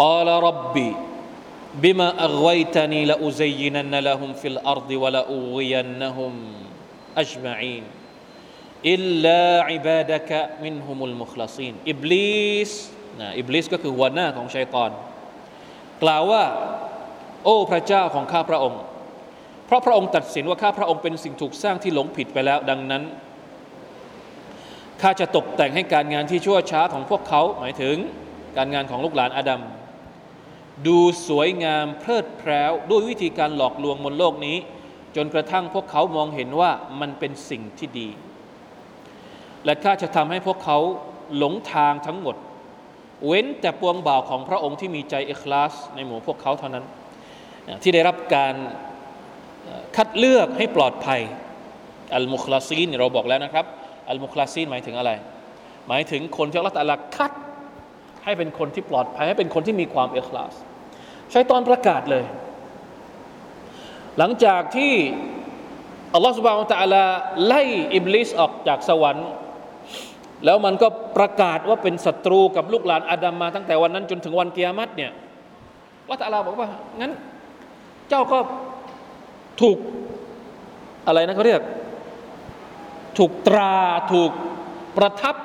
[0.01, 7.83] قال رب بما أغويتني لأزينن لهم في الأرض ولأغوينهم أجمعين
[8.91, 12.71] إلا عبادك منهم المخلصينอิบลิส
[13.19, 14.91] นะอิบลิสก็คือหัวหน้าของชัยตอน
[16.03, 16.43] กล่าวว่า
[17.43, 18.81] โอ้พระเจ้าของข้าพระองค์
[19.71, 23.03] ราะพระองค์ตัดสินว่าข้าพระองค์เป็นสิ่งถูกสร้างที่หลงผิดไปแล้วดังนั้น
[25.01, 27.95] ข้าจะตกแต่งให้การงานที่ชั่วช้าของพวกเขาหมายถึง
[28.57, 29.61] การงานของลูกหลานอาดัม
[30.87, 34.57] ดูสวยงามเพลิดเพลิวด้วยวิธีการหลอกลวงบนโลกนี้
[35.15, 38.09] จนกระทั่งพวกเขามองเห็นว่ามันเป็นสิ่งที่ดี
[39.65, 40.77] และข้าจะทำให้พวกเขา
[41.37, 42.35] หลงทางทั้งหมด
[43.25, 46.85] เว้นแต่ปวงบ่าวของพระองค์ที่มีใจเอคลาสในหมู่พวกเขาเท่านั้น
[47.81, 48.55] ที่ได้รับการ
[49.97, 51.21] คัดเลือกให้ปลอดภัย
[52.15, 53.65] อัลมุคลาซีนเราบอกแล้วนะครับ
[54.09, 55.11] อัลมุคลาซีนหมายถึงอะไร
[55.87, 57.31] หมายถึงคนที่อัลลอฮฺตะอาลาคัด
[58.23, 60.53] ให้เป็นคนที่ปลอดภัยให้เป็นคนที่มีความเอกลาส
[61.33, 62.25] ชัยตอนประกาศเลย
[64.17, 64.93] หลังจากที่
[66.13, 67.03] อัลลอฮฺสุบฮานตะอาลา
[67.47, 67.63] ไล่
[67.95, 69.29] อิบลิสออกจากสวรรค์
[70.45, 75.11] แล้วมันก็ประกาศว่าเป็นศัตรูกับลูกหลานอาดัมมา ตั้งแต่วันนั้นจนถึงวันเกียรติเนี่ย
[76.09, 76.69] ว่าตะอาลาบอกว่า
[77.01, 77.11] งั้น
[78.09, 78.39] เจ้าก็
[79.61, 79.77] ถูก
[81.07, 81.61] อะไรนะเขาเรียก
[83.17, 83.75] ถูกตรา
[84.13, 84.31] ถูก
[84.97, 85.35] ประทับ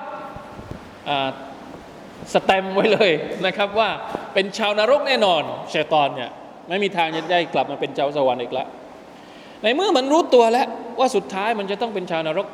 [2.33, 3.13] สแตมไว้เลย
[3.47, 3.91] นะครับว่า
[4.35, 5.43] เป็นชาวนรกแน่นอน
[5.75, 6.31] ชัยตอนเนี่ย
[6.69, 8.69] ไม่มีทางจะได้กลับมาเป็นเจ้าสวรรค์อีกแล้ว
[9.63, 10.67] ในเมื่อมันรู้ตัวแล้ว
[10.99, 12.47] ว่าสุดท้ายมันจะต้องเป็นชาวนรก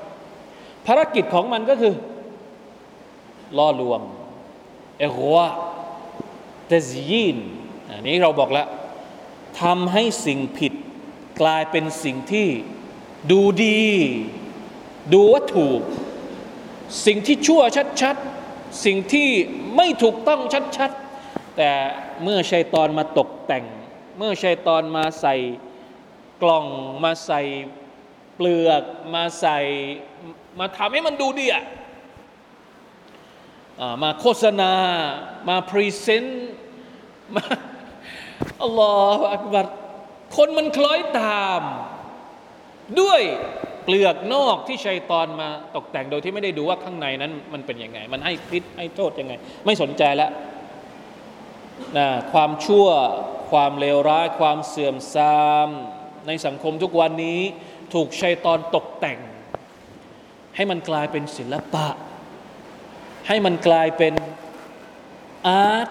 [0.86, 1.94] ภารกิจของมันก็คือ
[3.58, 4.00] ล่อลวง
[4.98, 5.20] เอโว
[6.66, 7.36] เตซีน
[7.88, 8.66] อันนี้เราบอกแล้ว
[9.60, 10.71] ทำให้สิ่งผิด
[11.40, 12.48] กลายเป็นสิ่งที่
[13.30, 13.82] ดูดี
[15.12, 15.80] ดูว่าถูก
[17.06, 17.62] สิ่งที่ชั่ว
[18.02, 19.28] ชัดๆ สิ่งที่
[19.76, 20.40] ไม่ถูกต้อง
[20.78, 21.70] ชัดๆ แต่
[22.22, 23.64] เมื่อชัยตอนมาตกแต่ง
[24.18, 25.36] เมื่อชัยตอนมาใส่
[26.42, 26.66] กล่อง
[27.04, 27.42] มาใส่
[28.36, 28.82] เปลือก
[29.14, 29.58] มาใส่
[30.58, 31.64] มาทำให้มันดูดีอะ
[34.02, 34.72] มาโฆษณา
[35.48, 36.48] มา present
[37.34, 37.44] มา
[38.62, 39.66] الله أكبر
[40.36, 41.62] คนมันคล้อยตาม
[43.00, 43.20] ด้วย
[43.84, 49.32] เปลือกนอกที่ชัยตอนมาตกแต่งโดยที่ไม่ได้ดูว่าข้างในนั้น มันเป็นยังไง มันให้พิษให้โทษยังไง
[49.66, 50.30] ไม่สนใจแล้ว
[51.96, 52.86] นะความชั่ว
[53.50, 55.68] ความเลวร้ายความเสื่อมทราม
[56.26, 57.40] ในสังคมทุกวันนี้
[57.94, 59.18] ถูกชัยตอนตกแต่ง
[60.56, 61.86] ให้มันกลายเป็นศิลปะ
[63.28, 64.14] ให้มันกลายเป็น
[65.46, 65.88] อาร์ต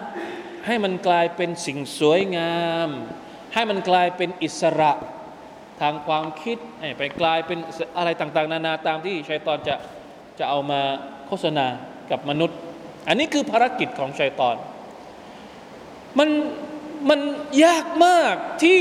[0.66, 2.90] ให้มันกลายเป็นสิ่งสวยงาม
[3.54, 4.92] ให้มันกลายเป็นอิสระ
[5.82, 6.58] ทางความคิด
[6.98, 7.60] ไปกลายเป็น
[7.98, 9.76] อะไรต่าง ๆ นานาตามที่ชัยตอนจะ
[10.40, 10.82] จะเอามา
[11.28, 11.66] โฆษณา
[12.12, 12.58] กับมนุษย์
[13.08, 14.56] อันนี้คือภารกิจของชัยตอน
[16.20, 16.30] มัน
[17.10, 17.20] มัน
[17.66, 18.80] ยากมากที่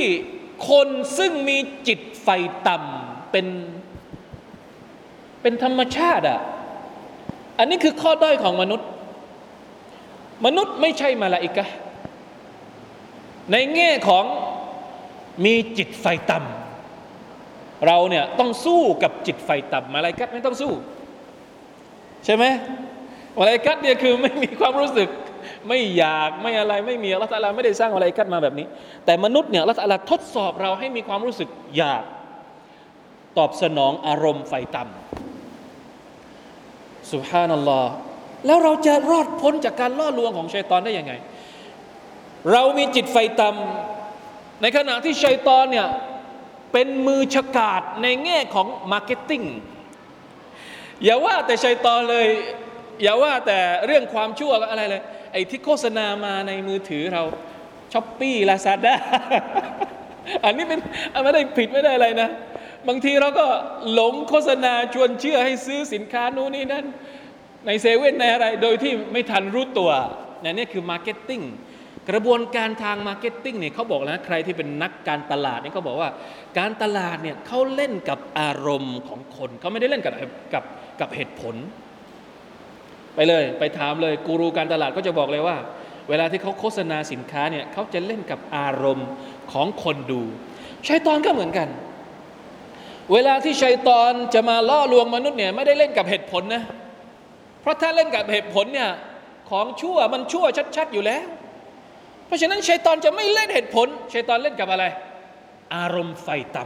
[0.71, 2.29] คนซึ่งมีจิตไฟ
[2.69, 3.47] ต่ำเป็น
[5.43, 6.41] เป็นธรรมชาติอะ
[7.59, 8.89] อันนี้คือข้อด้อยของมนุษย์
[10.47, 11.67] มนุษย์ไม่ใช่มาลาอิกะ
[13.53, 14.25] ในแง่ของ
[15.45, 20.73] มีจิตไฟต่ำเราเนี่ยต้องสู้กับจิตไฟต่ำมาลาอิกะไม่ต้องสู้
[22.25, 22.45] ใช่ไหม
[23.39, 25.09] มาลาอิกะเนี่ยคือไม่มีความรู้สึก
[25.69, 28.67] ไม่อยากไม่อะไรไม่มีอัลลอฮฺไม่ได้สร้างอะไรกัดมาแบบนี้
[29.05, 32.05] แต่มนุษย์เนี่ยอัลลอฮฺทดสอบเราให้มีความรู้สึกอยาก
[33.39, 37.93] ตอบสนองอารมณ์ไฟต่ำสุภานัลลอฮ์
[38.47, 41.13] แล้วเราจะรอดพ้นจากการล่อลวงของชัยตอนได้ยังไง
[42.53, 44.00] เรามีจิตใฝ่ต่ำ
[44.63, 45.89] ในขณะที่ชัยตอนเนี่ย
[46.73, 49.43] เป็นมือฉกาดในแง่ของ marketing
[51.05, 52.27] อย่าว่าแต่ชัยตอนเลย
[53.03, 57.23] อย่าว่าแต่เรื่องความชั่วอะไรเลย ไอ้ที่โฆษณามาในมือถือเรา
[57.93, 58.95] Shopee Lazada
[60.45, 60.81] อันนี้เป็น
[61.25, 62.31] ไม่ได้ผิดไม่ได้อะไรนะ
[62.89, 63.47] บางทีเราก็
[63.93, 66.87] หลงโฆษณาชวนเชื่อให้ซื้อสินค้านู้นนี่นั่น
[67.67, 69.91] ในเซเว่นในอะไร โดยที่ไม่ทันรู้ตัว
[70.43, 71.41] นี่นี่คือ marketing
[72.09, 76.11] กระบวนการทาง marketing เนี่ยเขาบอกแล้วใครที่เป็นนักการตลาดเนี่ยเขาบอกว่า
[76.59, 80.15] การตลาดเนี่ยเขาเล่นกับอารมณ์ของคนเขาไม่ได้เล่นกับ
[80.55, 80.65] กับ
[81.01, 81.55] กับเหตุผล
[83.15, 85.57] ไปเลยไปถามเลยกูรูการตลาดก็จะบอกเลยว่า
[86.09, 89.09] เวลาที่เขาโฆษณาสินค้าเนี่ยเขาจะเล่นกับอารมณ์
[89.53, 90.23] ของคนดู
[90.87, 91.69] ชัยตอนก็เหมือนกัน
[93.13, 96.63] เวลาที่ชัยตอนจะมาล่อลวงมนุษย์เนี่ยไม่ได้เล่นกับเหตุผลนะ
[97.61, 98.91] เพราะถ้าเล่นกับเหตุผลเนี่ย
[99.51, 101.27] ของชั่วมันชั่วชัด ๆ อยู่แล้ว
[102.31, 104.85] เพราะฉะนั้นชัยตอนจะไม่เล่นเหตุผลชัยตอนเล่นกับอะไร
[105.77, 106.65] อารมณ์ไฟต่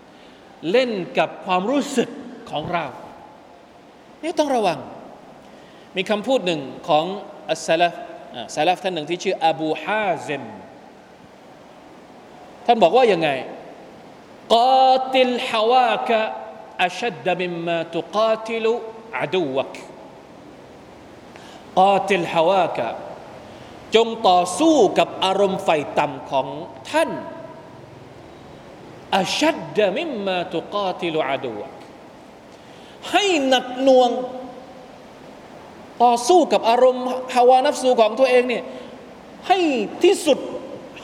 [0.00, 2.08] ำเล่นกับความรู้สึก
[2.50, 2.84] ของเรา
[4.22, 4.78] นี่ต้องระวัง
[5.96, 7.04] มีคำพูดหนึ่งของ
[7.50, 7.94] อัสซาลฟ
[8.56, 10.42] ซาลฟท่านหนึ่งที่ชื่ออบูฮาซิม
[12.66, 13.28] ท่านบอกว่ายังไง
[14.56, 16.20] กาติลฮาวากะ
[16.84, 18.72] อัชดมิมมาตุกาติลุ
[19.18, 19.74] อาดูวก
[21.80, 22.88] กาติลฮาวากะ
[23.94, 25.68] จงต่อสู้กับอารมณ์ไฟ
[25.98, 26.46] ต่ำของ
[26.90, 27.10] ท่าน
[29.16, 31.54] อัชัดมิมมาตุกาติลอาดู
[33.10, 34.10] ให้หนักหน่วง
[36.02, 38.64] ต่อสู้กับอารมณ์ฮาวานัฟสูของตัวเองเนี่ย
[39.48, 39.58] ให้
[40.04, 40.38] ที่สุด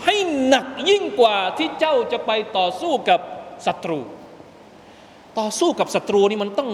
[0.05, 0.17] ให้
[0.49, 3.21] หนักยิ่งกว่าที่เจ้าจะไปต่อสู้กับ
[3.67, 4.01] ศัตรู
[5.39, 6.71] ต่อสู้กับศัตรูนี่มันต้อง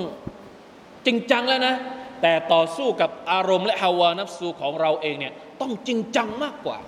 [1.06, 1.74] จริงจังแล้วนะ
[2.22, 6.78] แต่ต่อสู้กับอารมณ์และฮาวานัฟสูของเราเองเนี่ยต้องจริงจังมากกว่า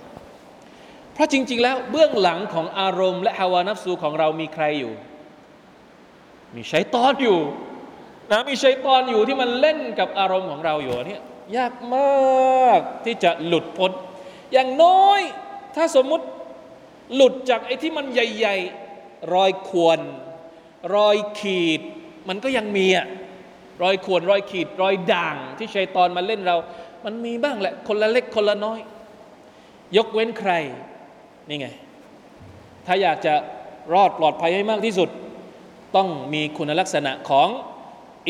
[1.13, 4.93] เพราะจริง ๆ แล้วเบื้องหลังของอารมณ์และฮาวานัฟสูของเรามีใครอยู่
[6.55, 7.39] มีชัยตอนอยู่
[8.31, 11.21] นะมีชัยตอนอยู่ที่มันเล่นกับอารมณ์ของเราอยู่เนี่ย
[11.57, 13.91] ยากมากที่จะหลุดพ้น
[14.53, 15.21] อย่างน้อย
[15.75, 16.25] ถ้าสมมุติ
[17.15, 18.57] หลุดจากไอ้ที่มันใหญ่
[18.95, 19.99] ๆ รอยควร
[20.95, 21.81] รอยขีด
[22.27, 23.05] มันก็ยังมีอะ
[23.83, 26.55] รอยควรรอยขีด รอยด่าง ที่ชัยตอนมาเล่นเรา
[27.05, 28.79] มันมีบ้างแหละ คนละเล็กคนละน้อย
[29.97, 30.51] ยกเว้นใคร
[31.47, 31.67] นี่ไง
[32.85, 33.33] ถ้าอยากจะ
[33.93, 35.09] รอดปลอดภัยให้มากที่สุด
[35.95, 37.49] ต้องมีคุณลักษณะของ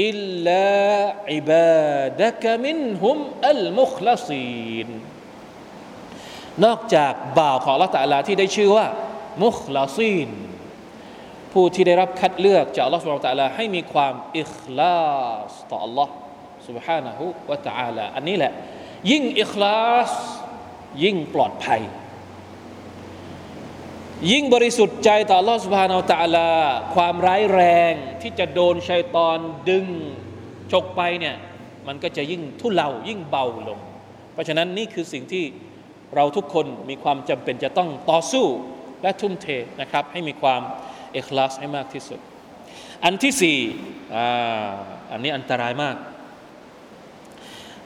[0.04, 3.18] إلا عبادك منهم
[3.50, 4.88] المخلصين
[6.66, 8.88] นอกจากบ่าวของอัลลอฮ์ تعالىที่ได้ชื่อว่า
[9.44, 10.30] مخلصين
[11.53, 15.07] ผู้ที่ได้รับคัดเลือกจากอัลลอฮฺสุบฮานะตะลาให้มีความอิคลา
[15.51, 16.09] สต่อ Allah
[16.69, 18.53] سبحانه และ تعالى อันนี้แหละ
[19.11, 20.11] ยิ่งอิคลาส
[21.05, 21.83] ยิ่งปลอดภัย
[24.31, 26.51] ยิ่งบริสุทธิ์ใจต่อ Allah سبحانه และ تعالى
[26.95, 27.93] ความร้ายแรง
[28.23, 29.39] ที่จะโดนชัยตอน
[29.69, 29.87] ดึง
[30.73, 31.37] ฉกไปเนี่ย
[31.87, 33.79] มันก็จะยิ่งทุเลายิ่งเบาลง
[34.33, 35.45] เพราะฉะนั้นนี่คือสิ่งที่
[36.15, 38.47] เราทุกคนมีความจำเป็นจะต้องต่อสู้
[39.03, 39.47] และทุ่มเท
[39.81, 40.63] นะครับ ให้มีความ
[41.14, 42.20] เอคลาสให้มากที่สุด
[43.04, 43.58] อันที่สี่
[45.12, 45.96] อันนี้อันตรายมาก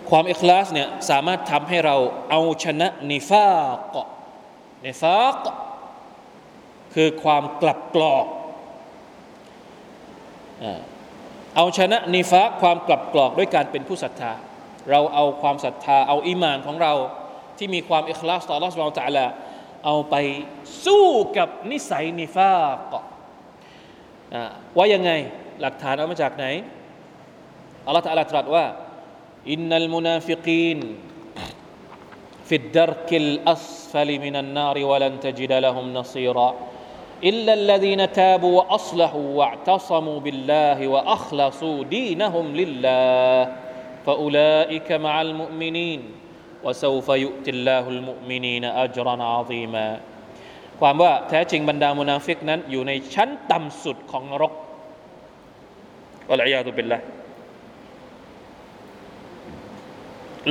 [0.09, 1.95] ความเอคลาสเนี่ยสามารถทำให้เรา
[2.29, 3.51] เอาชนะนิฟา
[3.93, 3.95] ก
[4.85, 5.35] นิฟาก
[6.93, 8.25] คือความกลับกรอก
[11.55, 14.31] เอาชนะนิฟากความกลับกรอกด้วยการเป็นผู้ศรัทธา
[14.89, 16.93] เราเอาความศรัทธา เอาอิมานของเรา
[17.57, 19.25] ที่มีความเอคลาสต่อรัสวาลตะละ
[19.85, 20.15] เอาไป
[20.85, 21.05] สู้
[21.37, 22.53] กับนิสัยนิฟา
[22.93, 22.95] ก
[24.78, 25.10] ว่ายังไง
[25.60, 26.46] หลักฐานเอามาจากไหน
[27.86, 28.64] อัลลอฮฺตรัสตรัสว่า
[29.50, 30.80] อินนัลมุนาฟิกีน
[32.50, 36.54] في الدرك الأسفل من النار ولن تجد لهم نصيرا
[37.24, 43.56] إلا الذين تابوا وأصلحوا واعتصموا بالله وأخلصوا دينهم لله
[44.06, 46.00] فأولئك مع المؤمنين
[46.64, 50.00] وسوف يؤتي الله المؤمنين أجرا عظيما
[50.79, 54.53] ความว่าแท้จริงบรรดามุนาฟิกนั้น อยู่ในชั้นต่ำสุดของนรก
[56.31, 56.99] อัลอยาตุบิลละ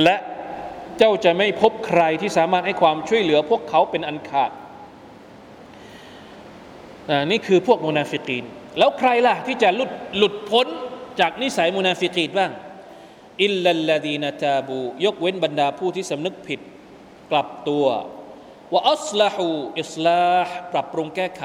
[0.03, 0.15] และ
[0.97, 4.51] เจ้าจะไม่พบใครที่สามารถให้ความช่วยเหลือพวกเขาเป็นอันขาด
[7.31, 8.43] นี่คือพวกมุนาฟิกีน
[8.77, 10.67] แล้วใครล่ะที่จะหลุดหลุดพ้น
[11.19, 12.51] จากนิสัยมุนาฟิกีนบ้าง
[13.43, 16.59] إلا الذين تابوا ยกเว้นบรรดาผู้ที่สำนึกผิด
[17.31, 17.85] กลับตัว
[18.72, 19.46] ว่าอัสลาหู
[19.80, 21.44] อิสลาห์ปรับปรุงแก้ไข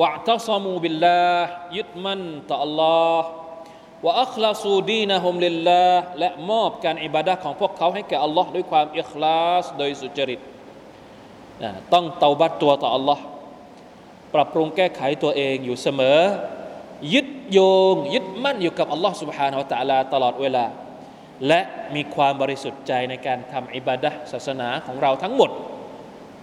[0.00, 3.20] วะตัซามูบิลลาห์ยึดมั่นต่อ Allah
[4.04, 5.82] ว่าอัคลาซูดีนะฮุมลิลลา
[6.18, 10.40] และมอบการอิบาดะของพวกเขาให้แก่ Allah ด้วยความอิคลาสโดยสุจริต
[11.92, 13.18] ต้องเตาบัตตัวต่อ Allah
[14.34, 16.20] ปรับปรุงแก้ไขตัวเองอยู่เสมอ
[17.14, 17.58] ยึดโย
[17.92, 20.64] ง ยึดมั่นอยู่กับ Allah سبحانه และ تعالى ตลอดเวลา
[21.46, 21.60] และ
[21.94, 25.50] มีความบริสุทธิ์ใจในการทำอิบาดะศาสนาของเราทั้งหมด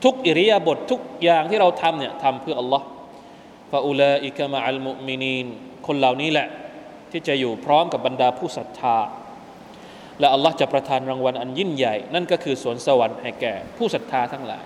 [0.05, 2.83] ทุกอิริยาบถททุกอย่างที่เราทำเนี่ยทำเพื่อ Allah
[3.71, 5.47] ฟาอุลาอิกะมะอัลมุมินีน
[5.87, 6.49] คนเหล่านี้แหละ
[7.11, 8.97] ที่จะอยู่พร้อมกับบรรดาผู้ศรัทธา
[10.21, 14.65] และอัลลอฮ์จะประทานรางวัลอันยิ่งใหญ่ นั่นก็คือสวนสวรรค์ให้แก่ผู้ศรัทธาทั้งหลาย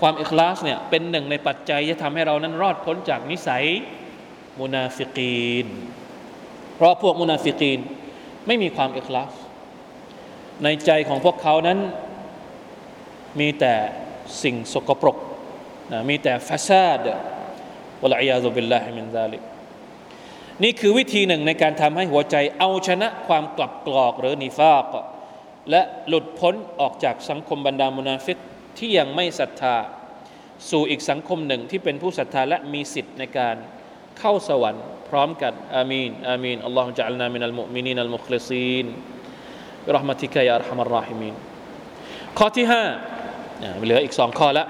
[0.00, 3.64] ความอิคลาสเนี่ยเป็นหนึ่งในปัจจัยที่ทำให้เรานั้นรอดพ้นจากนิสัย
[4.60, 5.66] มุนาฟิกีน
[6.76, 7.80] เพราะพวกมุนาฟิกีน
[8.46, 9.32] ไม่มีความอิคลาส
[10.64, 11.78] ในใจของพวกเขานั้น
[13.40, 13.74] มีแต่
[14.42, 15.16] สิ่งสกปรก
[15.92, 17.06] นะมีแต่فساد
[18.02, 19.42] والعياذ بالله من ذلك
[20.62, 24.94] นี่คือวิธีหนึ่งในการทำให้หัวใจเอาชนะความกลับกลอกหรือนิฟาก
[25.70, 28.38] และหลุดพ้นออกจากสังคมบรรดามุนาฟิก
[28.78, 29.76] ที่ยังไม่ศรัทธา
[30.70, 33.56] สู่อีกสังคมหนึ่งที่เป็นผู้ศรัทธาและมีสิทธิ์ในการ
[34.18, 38.86] เข้าสวรรค์พร้อมกันอามีนอามีนاللهم اجعلنا من المؤمنين المخلصين
[39.86, 41.34] บิรหมติกะยาอัลฮัมอัลราฮิมีน
[42.38, 42.84] ข้อที่ห้า
[43.83, 44.65] เหลืออีกสองข้อละ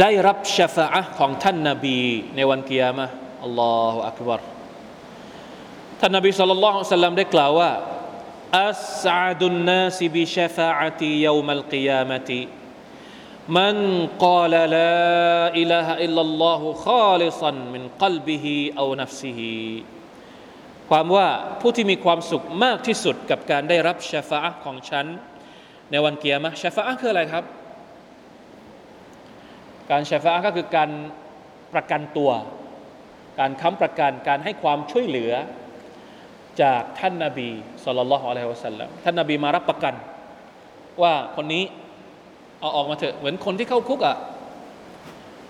[0.00, 2.00] ได้รับชฟาอะของท่านนาบี
[2.36, 3.06] ในวันกิยามะ
[3.44, 4.40] อัลลอฮฺอักบาร
[6.00, 7.72] ท่านนบีสัลลัลลอฮุซัลลัมได้กล่าวว่า
[8.64, 12.42] อัสซาดุนนาสบิชฟาอะติยามัลกิยามะติ
[13.48, 18.46] من قال لا إله إلا الله خالصا من قلبه
[18.78, 19.40] أو نفسه
[20.90, 21.28] ความว่า
[21.60, 25.06] ผู้ที่มีความสุขมากที่สุดกับการได้รับชฟาอะของฉัน
[25.91, 27.43] ในวันเกียร์มะชฟาอะคืออะไรครับ
[29.91, 30.89] การชฟาอะก็คือการ
[31.73, 32.31] ประกันตัว
[33.39, 35.31] การค้ำประกันการให้ความช่วยเหลือ
[36.61, 37.49] จากท่านนาบี
[37.83, 39.93] สุลต่านละฮ์อะลัยฮิวะสัลลัมท่านนาบีมารับประกัน
[41.01, 41.63] ว่าคนนี้
[42.59, 44.15] เอาออกมาเถอะเหมือนคนที่เข้าคุกอะ่ะ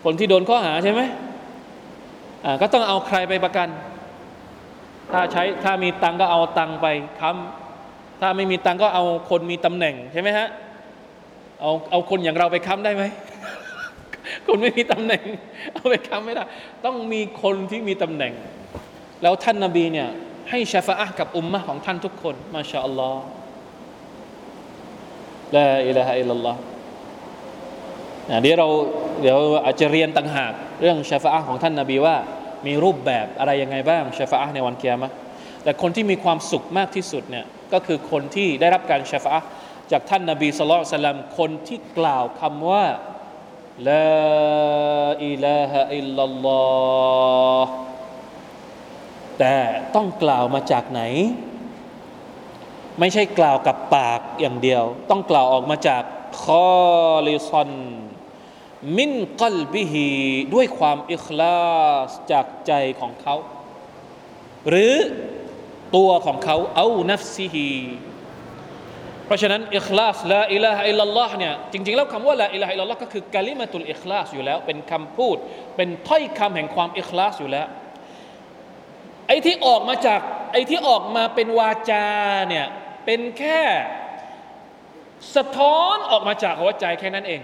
[0.06, 1.02] คนที่โดนข้อหาใช่ไหม
[2.46, 3.68] อ่าก็ต้องเอาใครไปประกัน
[5.12, 6.88] ถ้าใช้ถ้ามีตังก็เอาตังไป
[7.20, 7.61] ค้ำ
[8.22, 10.48] ถ้าไม่มีตังก็เอาคนมีตำแหน่งใช่ไหมฮะ
[11.62, 13.04] เอาเอาคนอย่างเราไปค้ำได้ไหม
[14.48, 15.24] คนไม่มีตำแหน่ง
[15.74, 16.44] เอาไปค้ำไม่ได้
[16.86, 18.34] ต้องมีคนที่มีตำแหน่ง
[19.22, 20.08] แล้วท่านนาบีเนี่ย
[20.50, 23.24] ให้ชาฟะอะกับอุมมะของท่านทุกคน มาชาอัลลอฮ์
[25.56, 26.60] ลาอิลาฮะอิลลัลลอฮ์
[28.42, 28.68] เดี๋ยวเรา
[29.22, 32.16] เดี๋ยวอาจจะเรียนต่างหาก เรื่องชาฟะอะของท่านนาบีว่า
[32.66, 35.12] มีรูปแบบอะไรยังไงบ้างชาฟะอะในวันเกียรมะ
[35.64, 39.38] แต่คนที่มีความสุขมากที่สุดเนี่ยก็คือคนที่ได้รับการชฟะ
[39.91, 42.86] จากท่านนาบีสุลต่านสลัมคนที่กล่าวคำว่า
[43.89, 44.12] ลา
[45.26, 46.66] อิลาฮะอิลลัลลอ
[47.66, 47.68] ฮ
[49.39, 49.55] แต่
[49.95, 51.01] ต้องกล่าวมาจากไหน
[52.99, 56.03] ไม่ใช่กล่าวกับปากอย่างเดียว ต้องกล่าวออกมาจาก
[56.44, 59.12] خالصا من
[59.42, 60.10] قلبه
[60.53, 61.62] ด้วยความอิคลา
[62.07, 63.36] สจากใจของเขา
[64.70, 64.95] หรือ
[65.96, 67.72] ตัวของเขาأو نفسه
[69.26, 75.38] เพราะฉะนั้นอิคลาสلا إله إلا اللهเนี่ยจริงๆแล้วคำว่าلا إله إلا اللهก็คือكلمة الإخلاصอยู่แล้ว เป็นคำพูด
[75.76, 77.68] เป็นถ้อยคำแห่งความอิคลาสอยู่แล้ว
[79.28, 80.20] ไอ้ที่ออกมาจาก
[80.54, 82.08] ไอ้ที่ออกมาเป็นวาจา
[82.50, 82.66] เนี่ย
[83.06, 83.62] เป็นแค่
[85.36, 87.42] สะท้อนออกมาจากหัวใจแค่นั้นเอง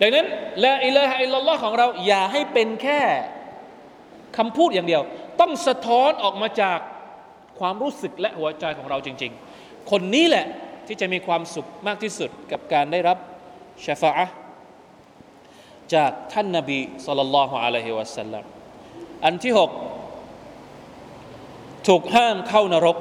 [0.00, 0.26] ดังนั้น
[0.64, 3.00] ละอิลาฮะอิลลัลลอฮ์ของเราอย่าให้เป็นแค่
[4.36, 5.02] คำพูดอย่างเดียว
[5.40, 6.78] ต้องสะท้อนออกมาจาก
[7.58, 10.46] ความรู้สึกและหัวใจของเราจริง ๆ คนนี้แหละ
[10.86, 13.18] ที่จะมีความสุขมากที่สุดกับการได้รับ
[13.86, 14.26] ชฟาอะ
[15.94, 18.44] จากท่านนบีสัลลัลลอฮุอะลัยฮิวะสัลลัม
[19.24, 19.70] อันที่หก
[21.86, 22.98] ถูกห้ามเข้านรก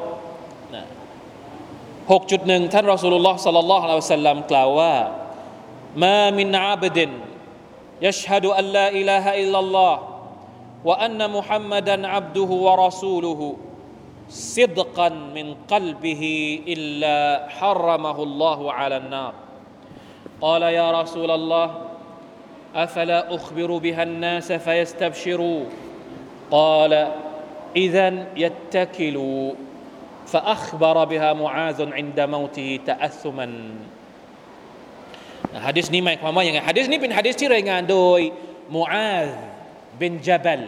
[2.12, 4.94] หกจุดหนึ่งท่านรอสูลุลลอฮ์สัลลัลลอฮุอะลัยฮิวะสัลลัมกล่าวว่า
[6.04, 7.12] มามินอาบดิน
[8.08, 10.00] ยัชฮะดุอัลลาอิลาฮ์อิลลัลลอฮ์
[10.86, 13.58] وأن محمدا عبده ورسوله
[14.30, 16.24] صدقا من قلبه
[16.68, 19.34] إلا حرمه الله على النار
[20.42, 21.76] قال يا رسول الله
[22.76, 25.64] أفلا أخبر بها الناس فيستبشروا
[26.52, 27.12] قال
[27.76, 29.54] إذا يتكلوا
[30.28, 33.48] فأخبر بها معاذ عند موته تأثما
[35.68, 38.20] ฮะดิษนี้หมายความว่าอย่างไงฮะดิษนี้เป็นฮะดิษที่รายงานโดย
[38.76, 39.30] มูอาซ
[40.02, 40.62] บินจาบล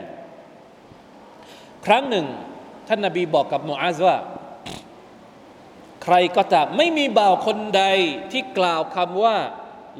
[1.85, 2.25] ครั้งหนึ่ง
[2.87, 4.17] ท่านนบีบอกกับมูอาซว่า
[6.03, 7.83] ใครก็ตามไม่มีบ่าวคนใด
[8.31, 9.35] ที่กล่าวคำว่า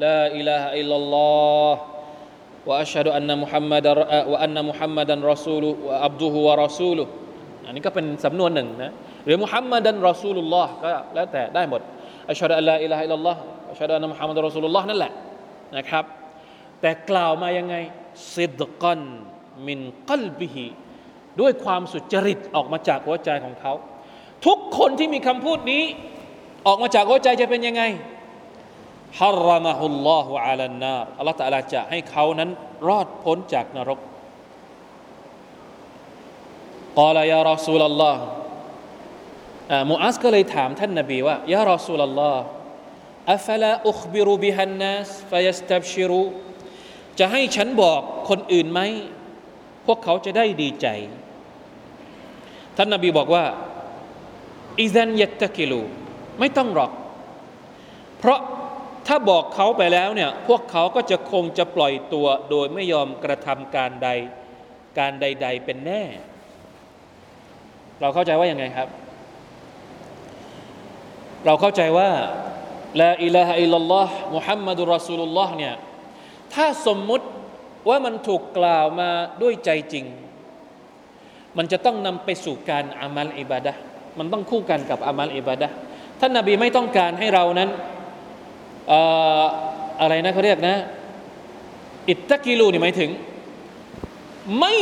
[0.04, 3.86] لا إله إلا الله وأشهد أن محمد
[4.32, 7.04] وأن محمدا رسول وعبده ورسوله
[7.66, 8.92] อันนี้ก็เป็นสำนวนหนึ่งนะ
[9.24, 11.80] หรือمحمدا رسول اللهก็แล้วแต่ได้หมด
[12.30, 15.12] أشهد أن لا إله إلا الله أشهد أن محمد رسول اللهนั่นแหละ
[15.76, 16.04] นะครับ
[16.80, 17.74] แต่กล่าวมายังไง
[18.34, 20.66] صدقا من قلبه
[21.40, 23.72] ด้วยความสุจริตออกมาจากหัวใจของเขา
[24.46, 25.84] ทุกคนที่มีคำพูดนี้
[26.66, 27.82] ออกมาจากหัวใจจะเป็นยังไง
[29.20, 32.50] ฮารามะฮุลลอฮุอาลันนาอัลลอฮฺตะอาลาจะให้เขานั้น
[32.88, 34.00] รอดพ้นจากนรก
[36.98, 38.22] กล่ายารอซูลลอฮ์
[39.90, 42.44] มูอัสก็เลยถามท่านนบีว่ายารอซูลลอฮ์
[43.32, 46.22] อัฟลาอุคบิรุบิฮันนัสฟยัสตับชิรุ
[47.18, 48.80] จะให้ฉันบอกคนอื่นไหม
[49.86, 50.86] พวกเขาจะได้ดีใจ
[52.76, 53.44] ท่านนบีบอกว่า
[54.80, 55.82] อิซันยัตตะกิลู
[56.38, 56.90] ไม่ต้องหรอก
[58.18, 58.40] เพราะ
[59.06, 64.08] ถ้าบอกเขาไปแล้วเนี่ย พวกเขาก็จะคงจะปล่อยตัวโดยไม่ยอมกระทำการใด
[64.98, 66.02] การใด ๆ เป็นแน่
[68.00, 68.88] เราเข้าใจว่ายังไงครับ
[71.46, 72.08] เราเข้าใจว่า
[73.00, 75.74] لا إله إلا الله محمد رسول اللهเนี่ย
[76.54, 77.26] ถ้าสมมุติ
[77.88, 79.10] ว่ามันถูกกล่าวมา
[79.42, 80.04] ด้วยใจจริง
[81.58, 83.72] มันจะต้องนำไปสู่การอามัลอิบาดะ
[84.18, 85.68] มันต้องคู่กันกับอามัลอิบาดะ
[86.20, 87.70] ท่านนาบีไม่ต้องการให้เรานั้น
[90.00, 90.76] อะไรนะเขาเรียกนะ
[92.08, 93.10] اتكلواนี่หมายถึง
[94.60, 94.76] ไม่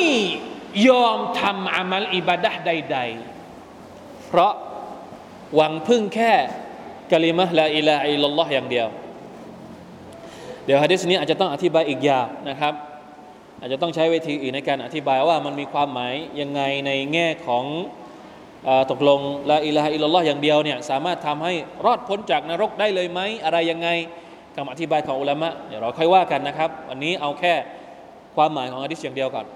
[0.88, 2.98] ยอมทำอามัลอิบาดะใด
[3.62, 4.52] ๆ เพราะ
[5.54, 6.32] หวังพึ่งแค่
[7.12, 8.88] กะลิมะลาอิลาอิลลอฮ์อย่างเดียว
[10.66, 12.74] เดี๋ยวฮะดิษนี้อาจจะต้องอธิบายอีกอย่างนะครับ
[13.60, 17.64] อาจจะต้องใช้เวทีอีกในการอธิบายว่ามันมีความหมายยังไงในแง่ของ
[18.68, 21.54] อตกลงลาอิลาอิลลอฮ์อย่างเดียวเนี่ยสามารถทำให้
[21.84, 23.88] รอดพ้นจากนรกได้เลยไหมอะไรยังไง
[24.56, 27.54] คำอธิบายของอุลามะเดี๋ยวเราค่อยว่ากันนะครับวันนี้เอาแค่
[28.36, 29.46] ความหมายของฮะดิษอย่างเดียวก่อน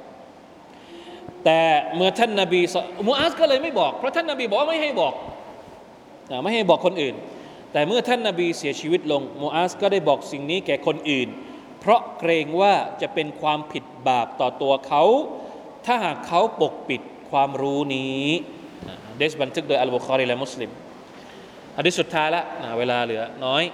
[1.44, 1.60] แต่
[1.94, 2.60] เมื่อท่านนาบี
[3.06, 5.14] มูอัสก็เลยไม่บอกเพราะท่านนาบีบอกว่าไม่ให้บอก
[6.42, 7.14] ไม่ให้บอกคนอื่น
[7.72, 11.28] แต่เมื่อท่านนาบีเสียชีวิตลงมูอาสก็ได้บอกสิ่งนี้แก่คนอื่น
[11.80, 15.04] เพราะเกรงว่าจะเป็นความผิดบาปต่อตัวเขา
[15.86, 18.24] ถ้าหากเขาปกปิดความรู้นี้
[19.18, 20.70] เดชบันทึกโดยอัลบุคอรีและมุสลิม
[21.76, 22.42] อันที่สุดท้ายละ
[22.78, 23.64] เวลาเหลือน้อย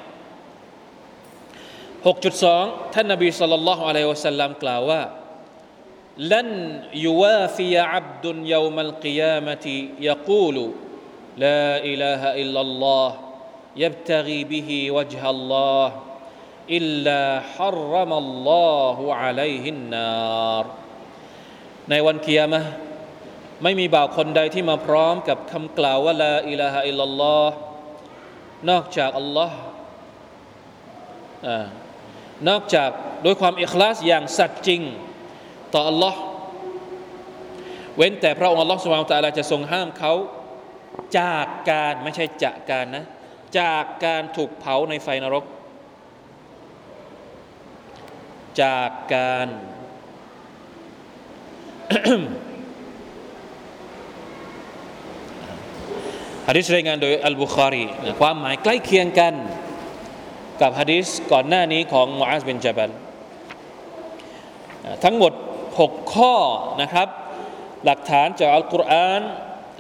[2.07, 5.03] 6.2 ท่านนาบีสัลลัลลอฮุอะลัยฮิวะสัลลัมกล่าวว่า
[6.33, 6.49] ลัน
[7.07, 9.77] ยูวาฟิยะอับดุนยามัลกิยามติ
[10.09, 10.65] ยะกูลู
[11.45, 13.17] ลาอิลาฮะอิลลัลลอฮ์
[13.78, 15.88] يبتغي به وجه الله
[16.70, 17.22] إلا
[17.56, 20.64] حرم الله عليه النار
[21.90, 22.62] ในวันกิยามะ
[23.64, 27.56] ไม่มีบ่าวคนใดที่มาพร้อมกับคำกล่าวว่าลาอิลาฮะอิลลัลลอฮ์
[28.70, 29.58] นอกจากอัลลอฮ์
[32.50, 32.90] นอกจาก
[33.24, 34.82] โดยความอิคลาสอย่างสัตย์จริง
[35.74, 36.20] ต่ออัลลอฮ์
[37.98, 40.14] เว้นแต่พระองค์อัลลอฮ์สุบฮานตะลาจะทรงห้ามเขา
[41.18, 43.06] จากการไม่ใช่จากการนะ
[43.59, 45.45] จากการถูกเผาในไฟนรก
[48.63, 49.49] จากการ
[56.49, 57.85] ฮะดิษรายงานโดยอัลบุคารี
[58.21, 59.35] ความหมายใกล้เคียงกัน
[60.61, 62.91] กับฮะดิษก่อนหน้านี้ของมูอาซบินจาบัล
[65.05, 65.33] ทั้งหมด
[65.73, 66.35] 6 ข้อ
[66.83, 67.09] นะครับ
[67.85, 69.21] หลักฐานจากอัลกุรอาน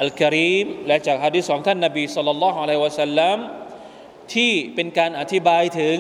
[0.02, 3.38] อัลกิริมและจากฮะดิษของท่านนบีสุลต่านละฮ์อะลัยวะสัลลัม
[4.34, 5.98] ที่เป็นการอธิบายถึง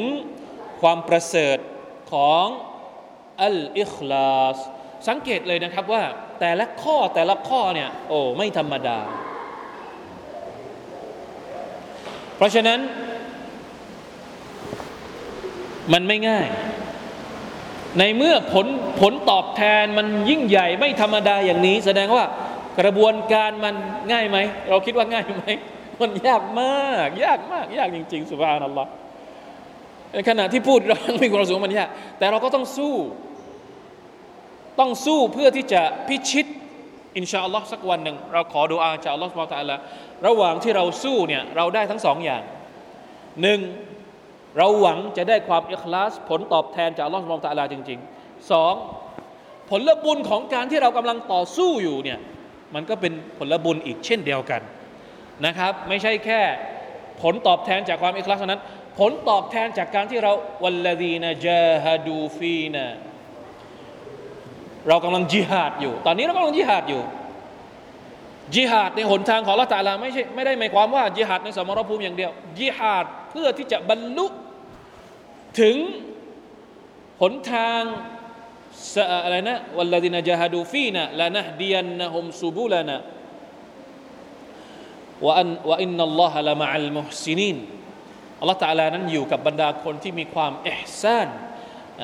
[0.80, 1.58] ความประเสริฐ
[2.12, 2.44] ของ
[3.42, 4.56] อัลอิคลาส
[5.08, 6.04] สังเกตเลยนะครับว่า
[6.40, 8.98] แต่ละข้อแต่ละข้อเนี่ยโอ้ไม่ธรรมดา
[12.36, 12.80] เพราะฉะนั้น
[15.92, 16.48] มันไม่ง่าย
[17.98, 18.66] ในเมื่อผล
[19.00, 22.24] ผลตอบแทนมันยิ่งใหญ่ไม่ธรรมดาอย่างนี้ แสดงว่า
[22.80, 23.74] กระบวนการมัน
[24.12, 25.44] ง่ายไหม เราคิดว่าง่ายไหม
[26.00, 28.90] มันยากมาก ยากมาก ยากจริง ๆ สุภานัลลอฮ์
[30.12, 32.94] ในขณะที่พูดเราม่ความรู้สึกมันยาก แต่เราก็ต้องสู้
[34.78, 36.46] ต้องสู้เพื่อที่จะพิชิต
[37.16, 39.76] อินชาอัลลอฮ์สักวันหนึ่ง เราขอดูอาจากอัลลอฮ์สุบตะละ
[40.26, 42.42] ระหว่างที่เราสู้เนี่ยเราได้ทั้งสองอย่าง
[43.42, 43.60] หนึ่ง
[44.58, 48.74] เราหวังจะได้ความอิคลาส ผลตอบแทนจากอัลลอฮ์สุบตะละจริงๆสอง
[49.70, 52.18] ผลบุญของการที่เรากำลังต่อสู้อยู่เนี่ย
[52.74, 54.62] มันก็เป็นผลบุญอีกเช่นเดียวกัน
[55.46, 56.40] นะครับ ไม่ใช่แค่
[57.22, 58.62] ผลตอบแทนจากความอิคลาสเท่านั้น
[58.98, 60.32] ผลตอบแทนจากการที่เรา
[60.64, 62.86] วัลลดีนจาฮดูฟีนา
[64.88, 67.02] เรากำลังจิฮาดอยู่ ตอนนี้เรากำลังจิฮาดอยู่
[68.54, 74.26] จิฮาดในหนทางของละตาลาไม่ใช่ไม่ได้หมายความว่าจิฮาดในสมรภูมิอย่างเดียวจิฮาดเพื่อที่จะบรรลุ
[75.60, 75.76] ถึง
[77.22, 77.82] หนทาง
[79.24, 82.96] อะไรนะวัลลดินจาฮดูฟีนะละนะดียนนะฮุมซูบุลนะ
[85.24, 87.56] ว่าอันว่าอินนัลลอฮะละมะอัลมุฮซินีน
[88.40, 91.28] อัลลอฮฺตาลานั้นอยู่กับบรรดาคนที่มีความเอฮซาน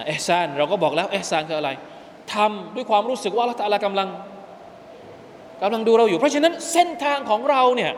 [0.08, 1.70] เอฮซานเราก็บอกแล้วเอฮซานคืออะไร
[2.34, 4.08] ทำด้วยความรู้สึกว่าอัลลอฮฺกำลัง
[5.62, 7.92] กำลังดูเราอยู่ เพราะฉะนั้นเส้นทางของเราเนี่ย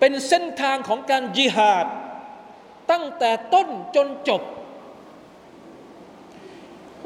[0.00, 1.86] เป็นเส้นทางของการจิฮาด
[2.90, 4.42] ตั้งแต่ต้นจนจบ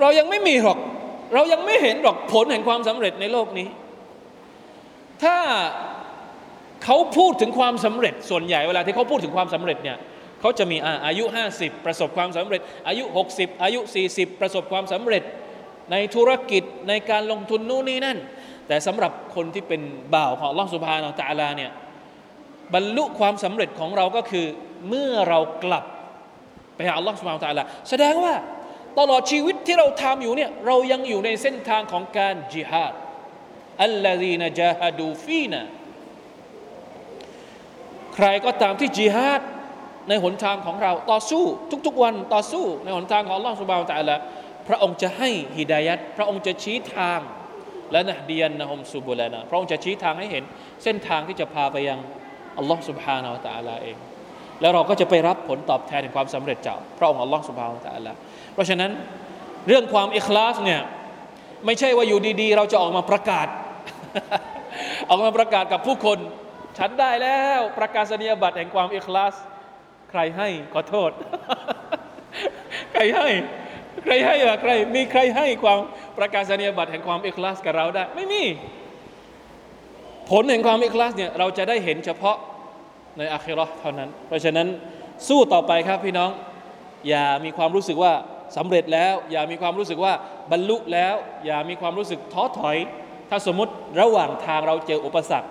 [0.01, 0.79] เรายังไม่มีหรอก
[1.35, 3.69] เรายังไม่เห็นหรอกผลแห่งความสำเร็จในโลกนี้
[5.23, 5.37] ถ้า
[6.85, 9.99] เขาพูดถึงความสำเร็จส่วนใหญ่เวลาที่เขาพูดถึงความสำเร็จเนี่ย
[10.41, 10.77] เขาจะมี
[11.07, 11.25] อายุ
[11.55, 13.81] 50 ประสบความสำเร็จ อายุ 60 อายุ
[14.11, 15.23] 40 ประสบความสำเร็จ
[15.93, 18.19] ในธุรกิจในการลงทุนนู่นนี่นั่น
[18.69, 19.81] แต่สำหรับคนที่เป็น
[20.15, 21.71] บ่าวของล่องสุภาอัลตะลาเนี่ย
[22.75, 24.47] บรรลุความสำเร็จของเราก็คือ
[24.89, 25.85] เมื่อเรากลับ
[26.77, 28.35] ไปหาลลอฮฺสุบฮาตะลาแสดงว่า
[28.99, 32.95] ตลอดชีวิตที่เราทำอยู่เนี่ยเรายังอยู่ในเส้นทางของการ j ิ h า d
[33.83, 35.63] อัลลอฮีนะจาฮดูฟีนะ
[38.15, 39.43] ใครก็ตามที่ j ิ h า d
[40.09, 41.45] ในหนทางของเราต่อสู้
[41.87, 44.17] ทุกๆวันต่อสู้ ในหนทางของอัลลอฮฺสุบานตะละ
[44.69, 47.21] พระองค์จะให้ฮิดายัดพระองค์จะชี้ทาง
[47.93, 50.45] และนะดียนนะฮมสุบุลานะพระองค์จะชี้ทางให้เห็น
[50.85, 51.99] เส้นทางที่จะพาไปยัง
[52.59, 53.97] อัลลอฮฺสุบฮานาอัลตะลาเอง
[54.61, 58.13] แล้วเราก็จะไปรับผลตอบแทนแห่งความสำเร็จจากพระองค์อัลลอฮฺสุบฮาวตะอัละ
[58.55, 58.91] เพราะฉะนั้น
[59.69, 60.81] เรื่องความอิคลาสเนี่ย
[61.67, 63.49] ไม่ใช่ว่าอยู่ดีๆ เราจะออกมาประกาศ
[65.09, 66.19] ออกมาประกาศกับผู้คน
[66.79, 69.35] ฉันได้แล้วประกาศนียบัตรแห่งความอิคลาส
[70.11, 71.11] ใครให้ขอโทษ
[72.93, 73.29] ใครให้
[74.05, 75.79] ใครให้อะใคร มีใครให้ความ
[76.19, 78.43] ประกาศนียบัตรแห่งความอิคลาสกับเราได้ ไม่มี
[80.31, 82.37] ผลแห่งความอิคลาสเนี่ยเราจะได้เห็นเฉพาะ
[83.19, 84.67] ในอาคิรอเท่านั้น เพราะฉะนั้น
[85.29, 86.31] สู้ต่อไปครับพี่น้อง
[87.09, 88.13] อย่ามีความรู้สึกว่า
[88.57, 90.13] สำเร็จแล้ว อย่ามีความรู้สึกว่า
[90.51, 91.15] บรรลุแล้ว
[91.47, 92.77] อย่ามีความรู้สึกท้อถอย
[93.31, 95.49] ถ้าสมมติระหว่างทางเราเจออุปสรรค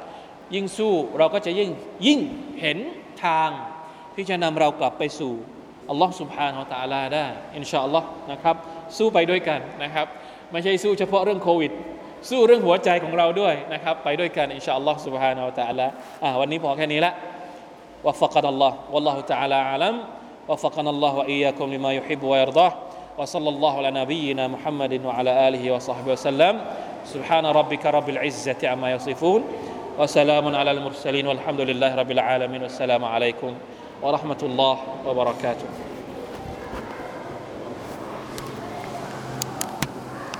[0.55, 1.70] ยิ่งสู้เราก็จะยิ่ง
[2.05, 2.20] ยิ่ง
[2.61, 2.78] เห็น
[3.26, 3.49] ทาง
[4.15, 5.34] ที่จะนำเรากลับไปสู่
[5.89, 7.26] อัลลอฮ์สุบฮานาอัลตะลาได้
[7.57, 8.55] อินชาอัลลอฮ์นะครับ
[8.97, 10.07] สู้ไปด้วยกันนะครับ
[10.51, 11.72] ไม่ใช่สู้เฉพาะเรื่องโควิด
[12.30, 15.88] สู้เรื่องหัวใจของเราด้วยนะครับ ไปด้วยกัน อินชาอัลลอฮ์สุบฮานาอัลตะลา
[16.39, 17.13] วันนี้พอแค่นี้ละ
[18.03, 18.75] وفقنا الله.
[18.91, 19.99] والله تعالى أعلم.
[20.47, 22.73] وفقنا الله وإياكم لما يحب ويرضاه.
[23.17, 26.61] وصلى الله على نبينا محمد وعلى آله وصحبه وسلم.
[27.05, 29.43] سبحان ربك رب العزة عما يصفون.
[29.99, 32.63] وسلام على المرسلين والحمد لله رب العالمين.
[32.63, 33.53] والسلام عليكم
[34.01, 34.77] ورحمة الله
[35.07, 35.96] وبركاته.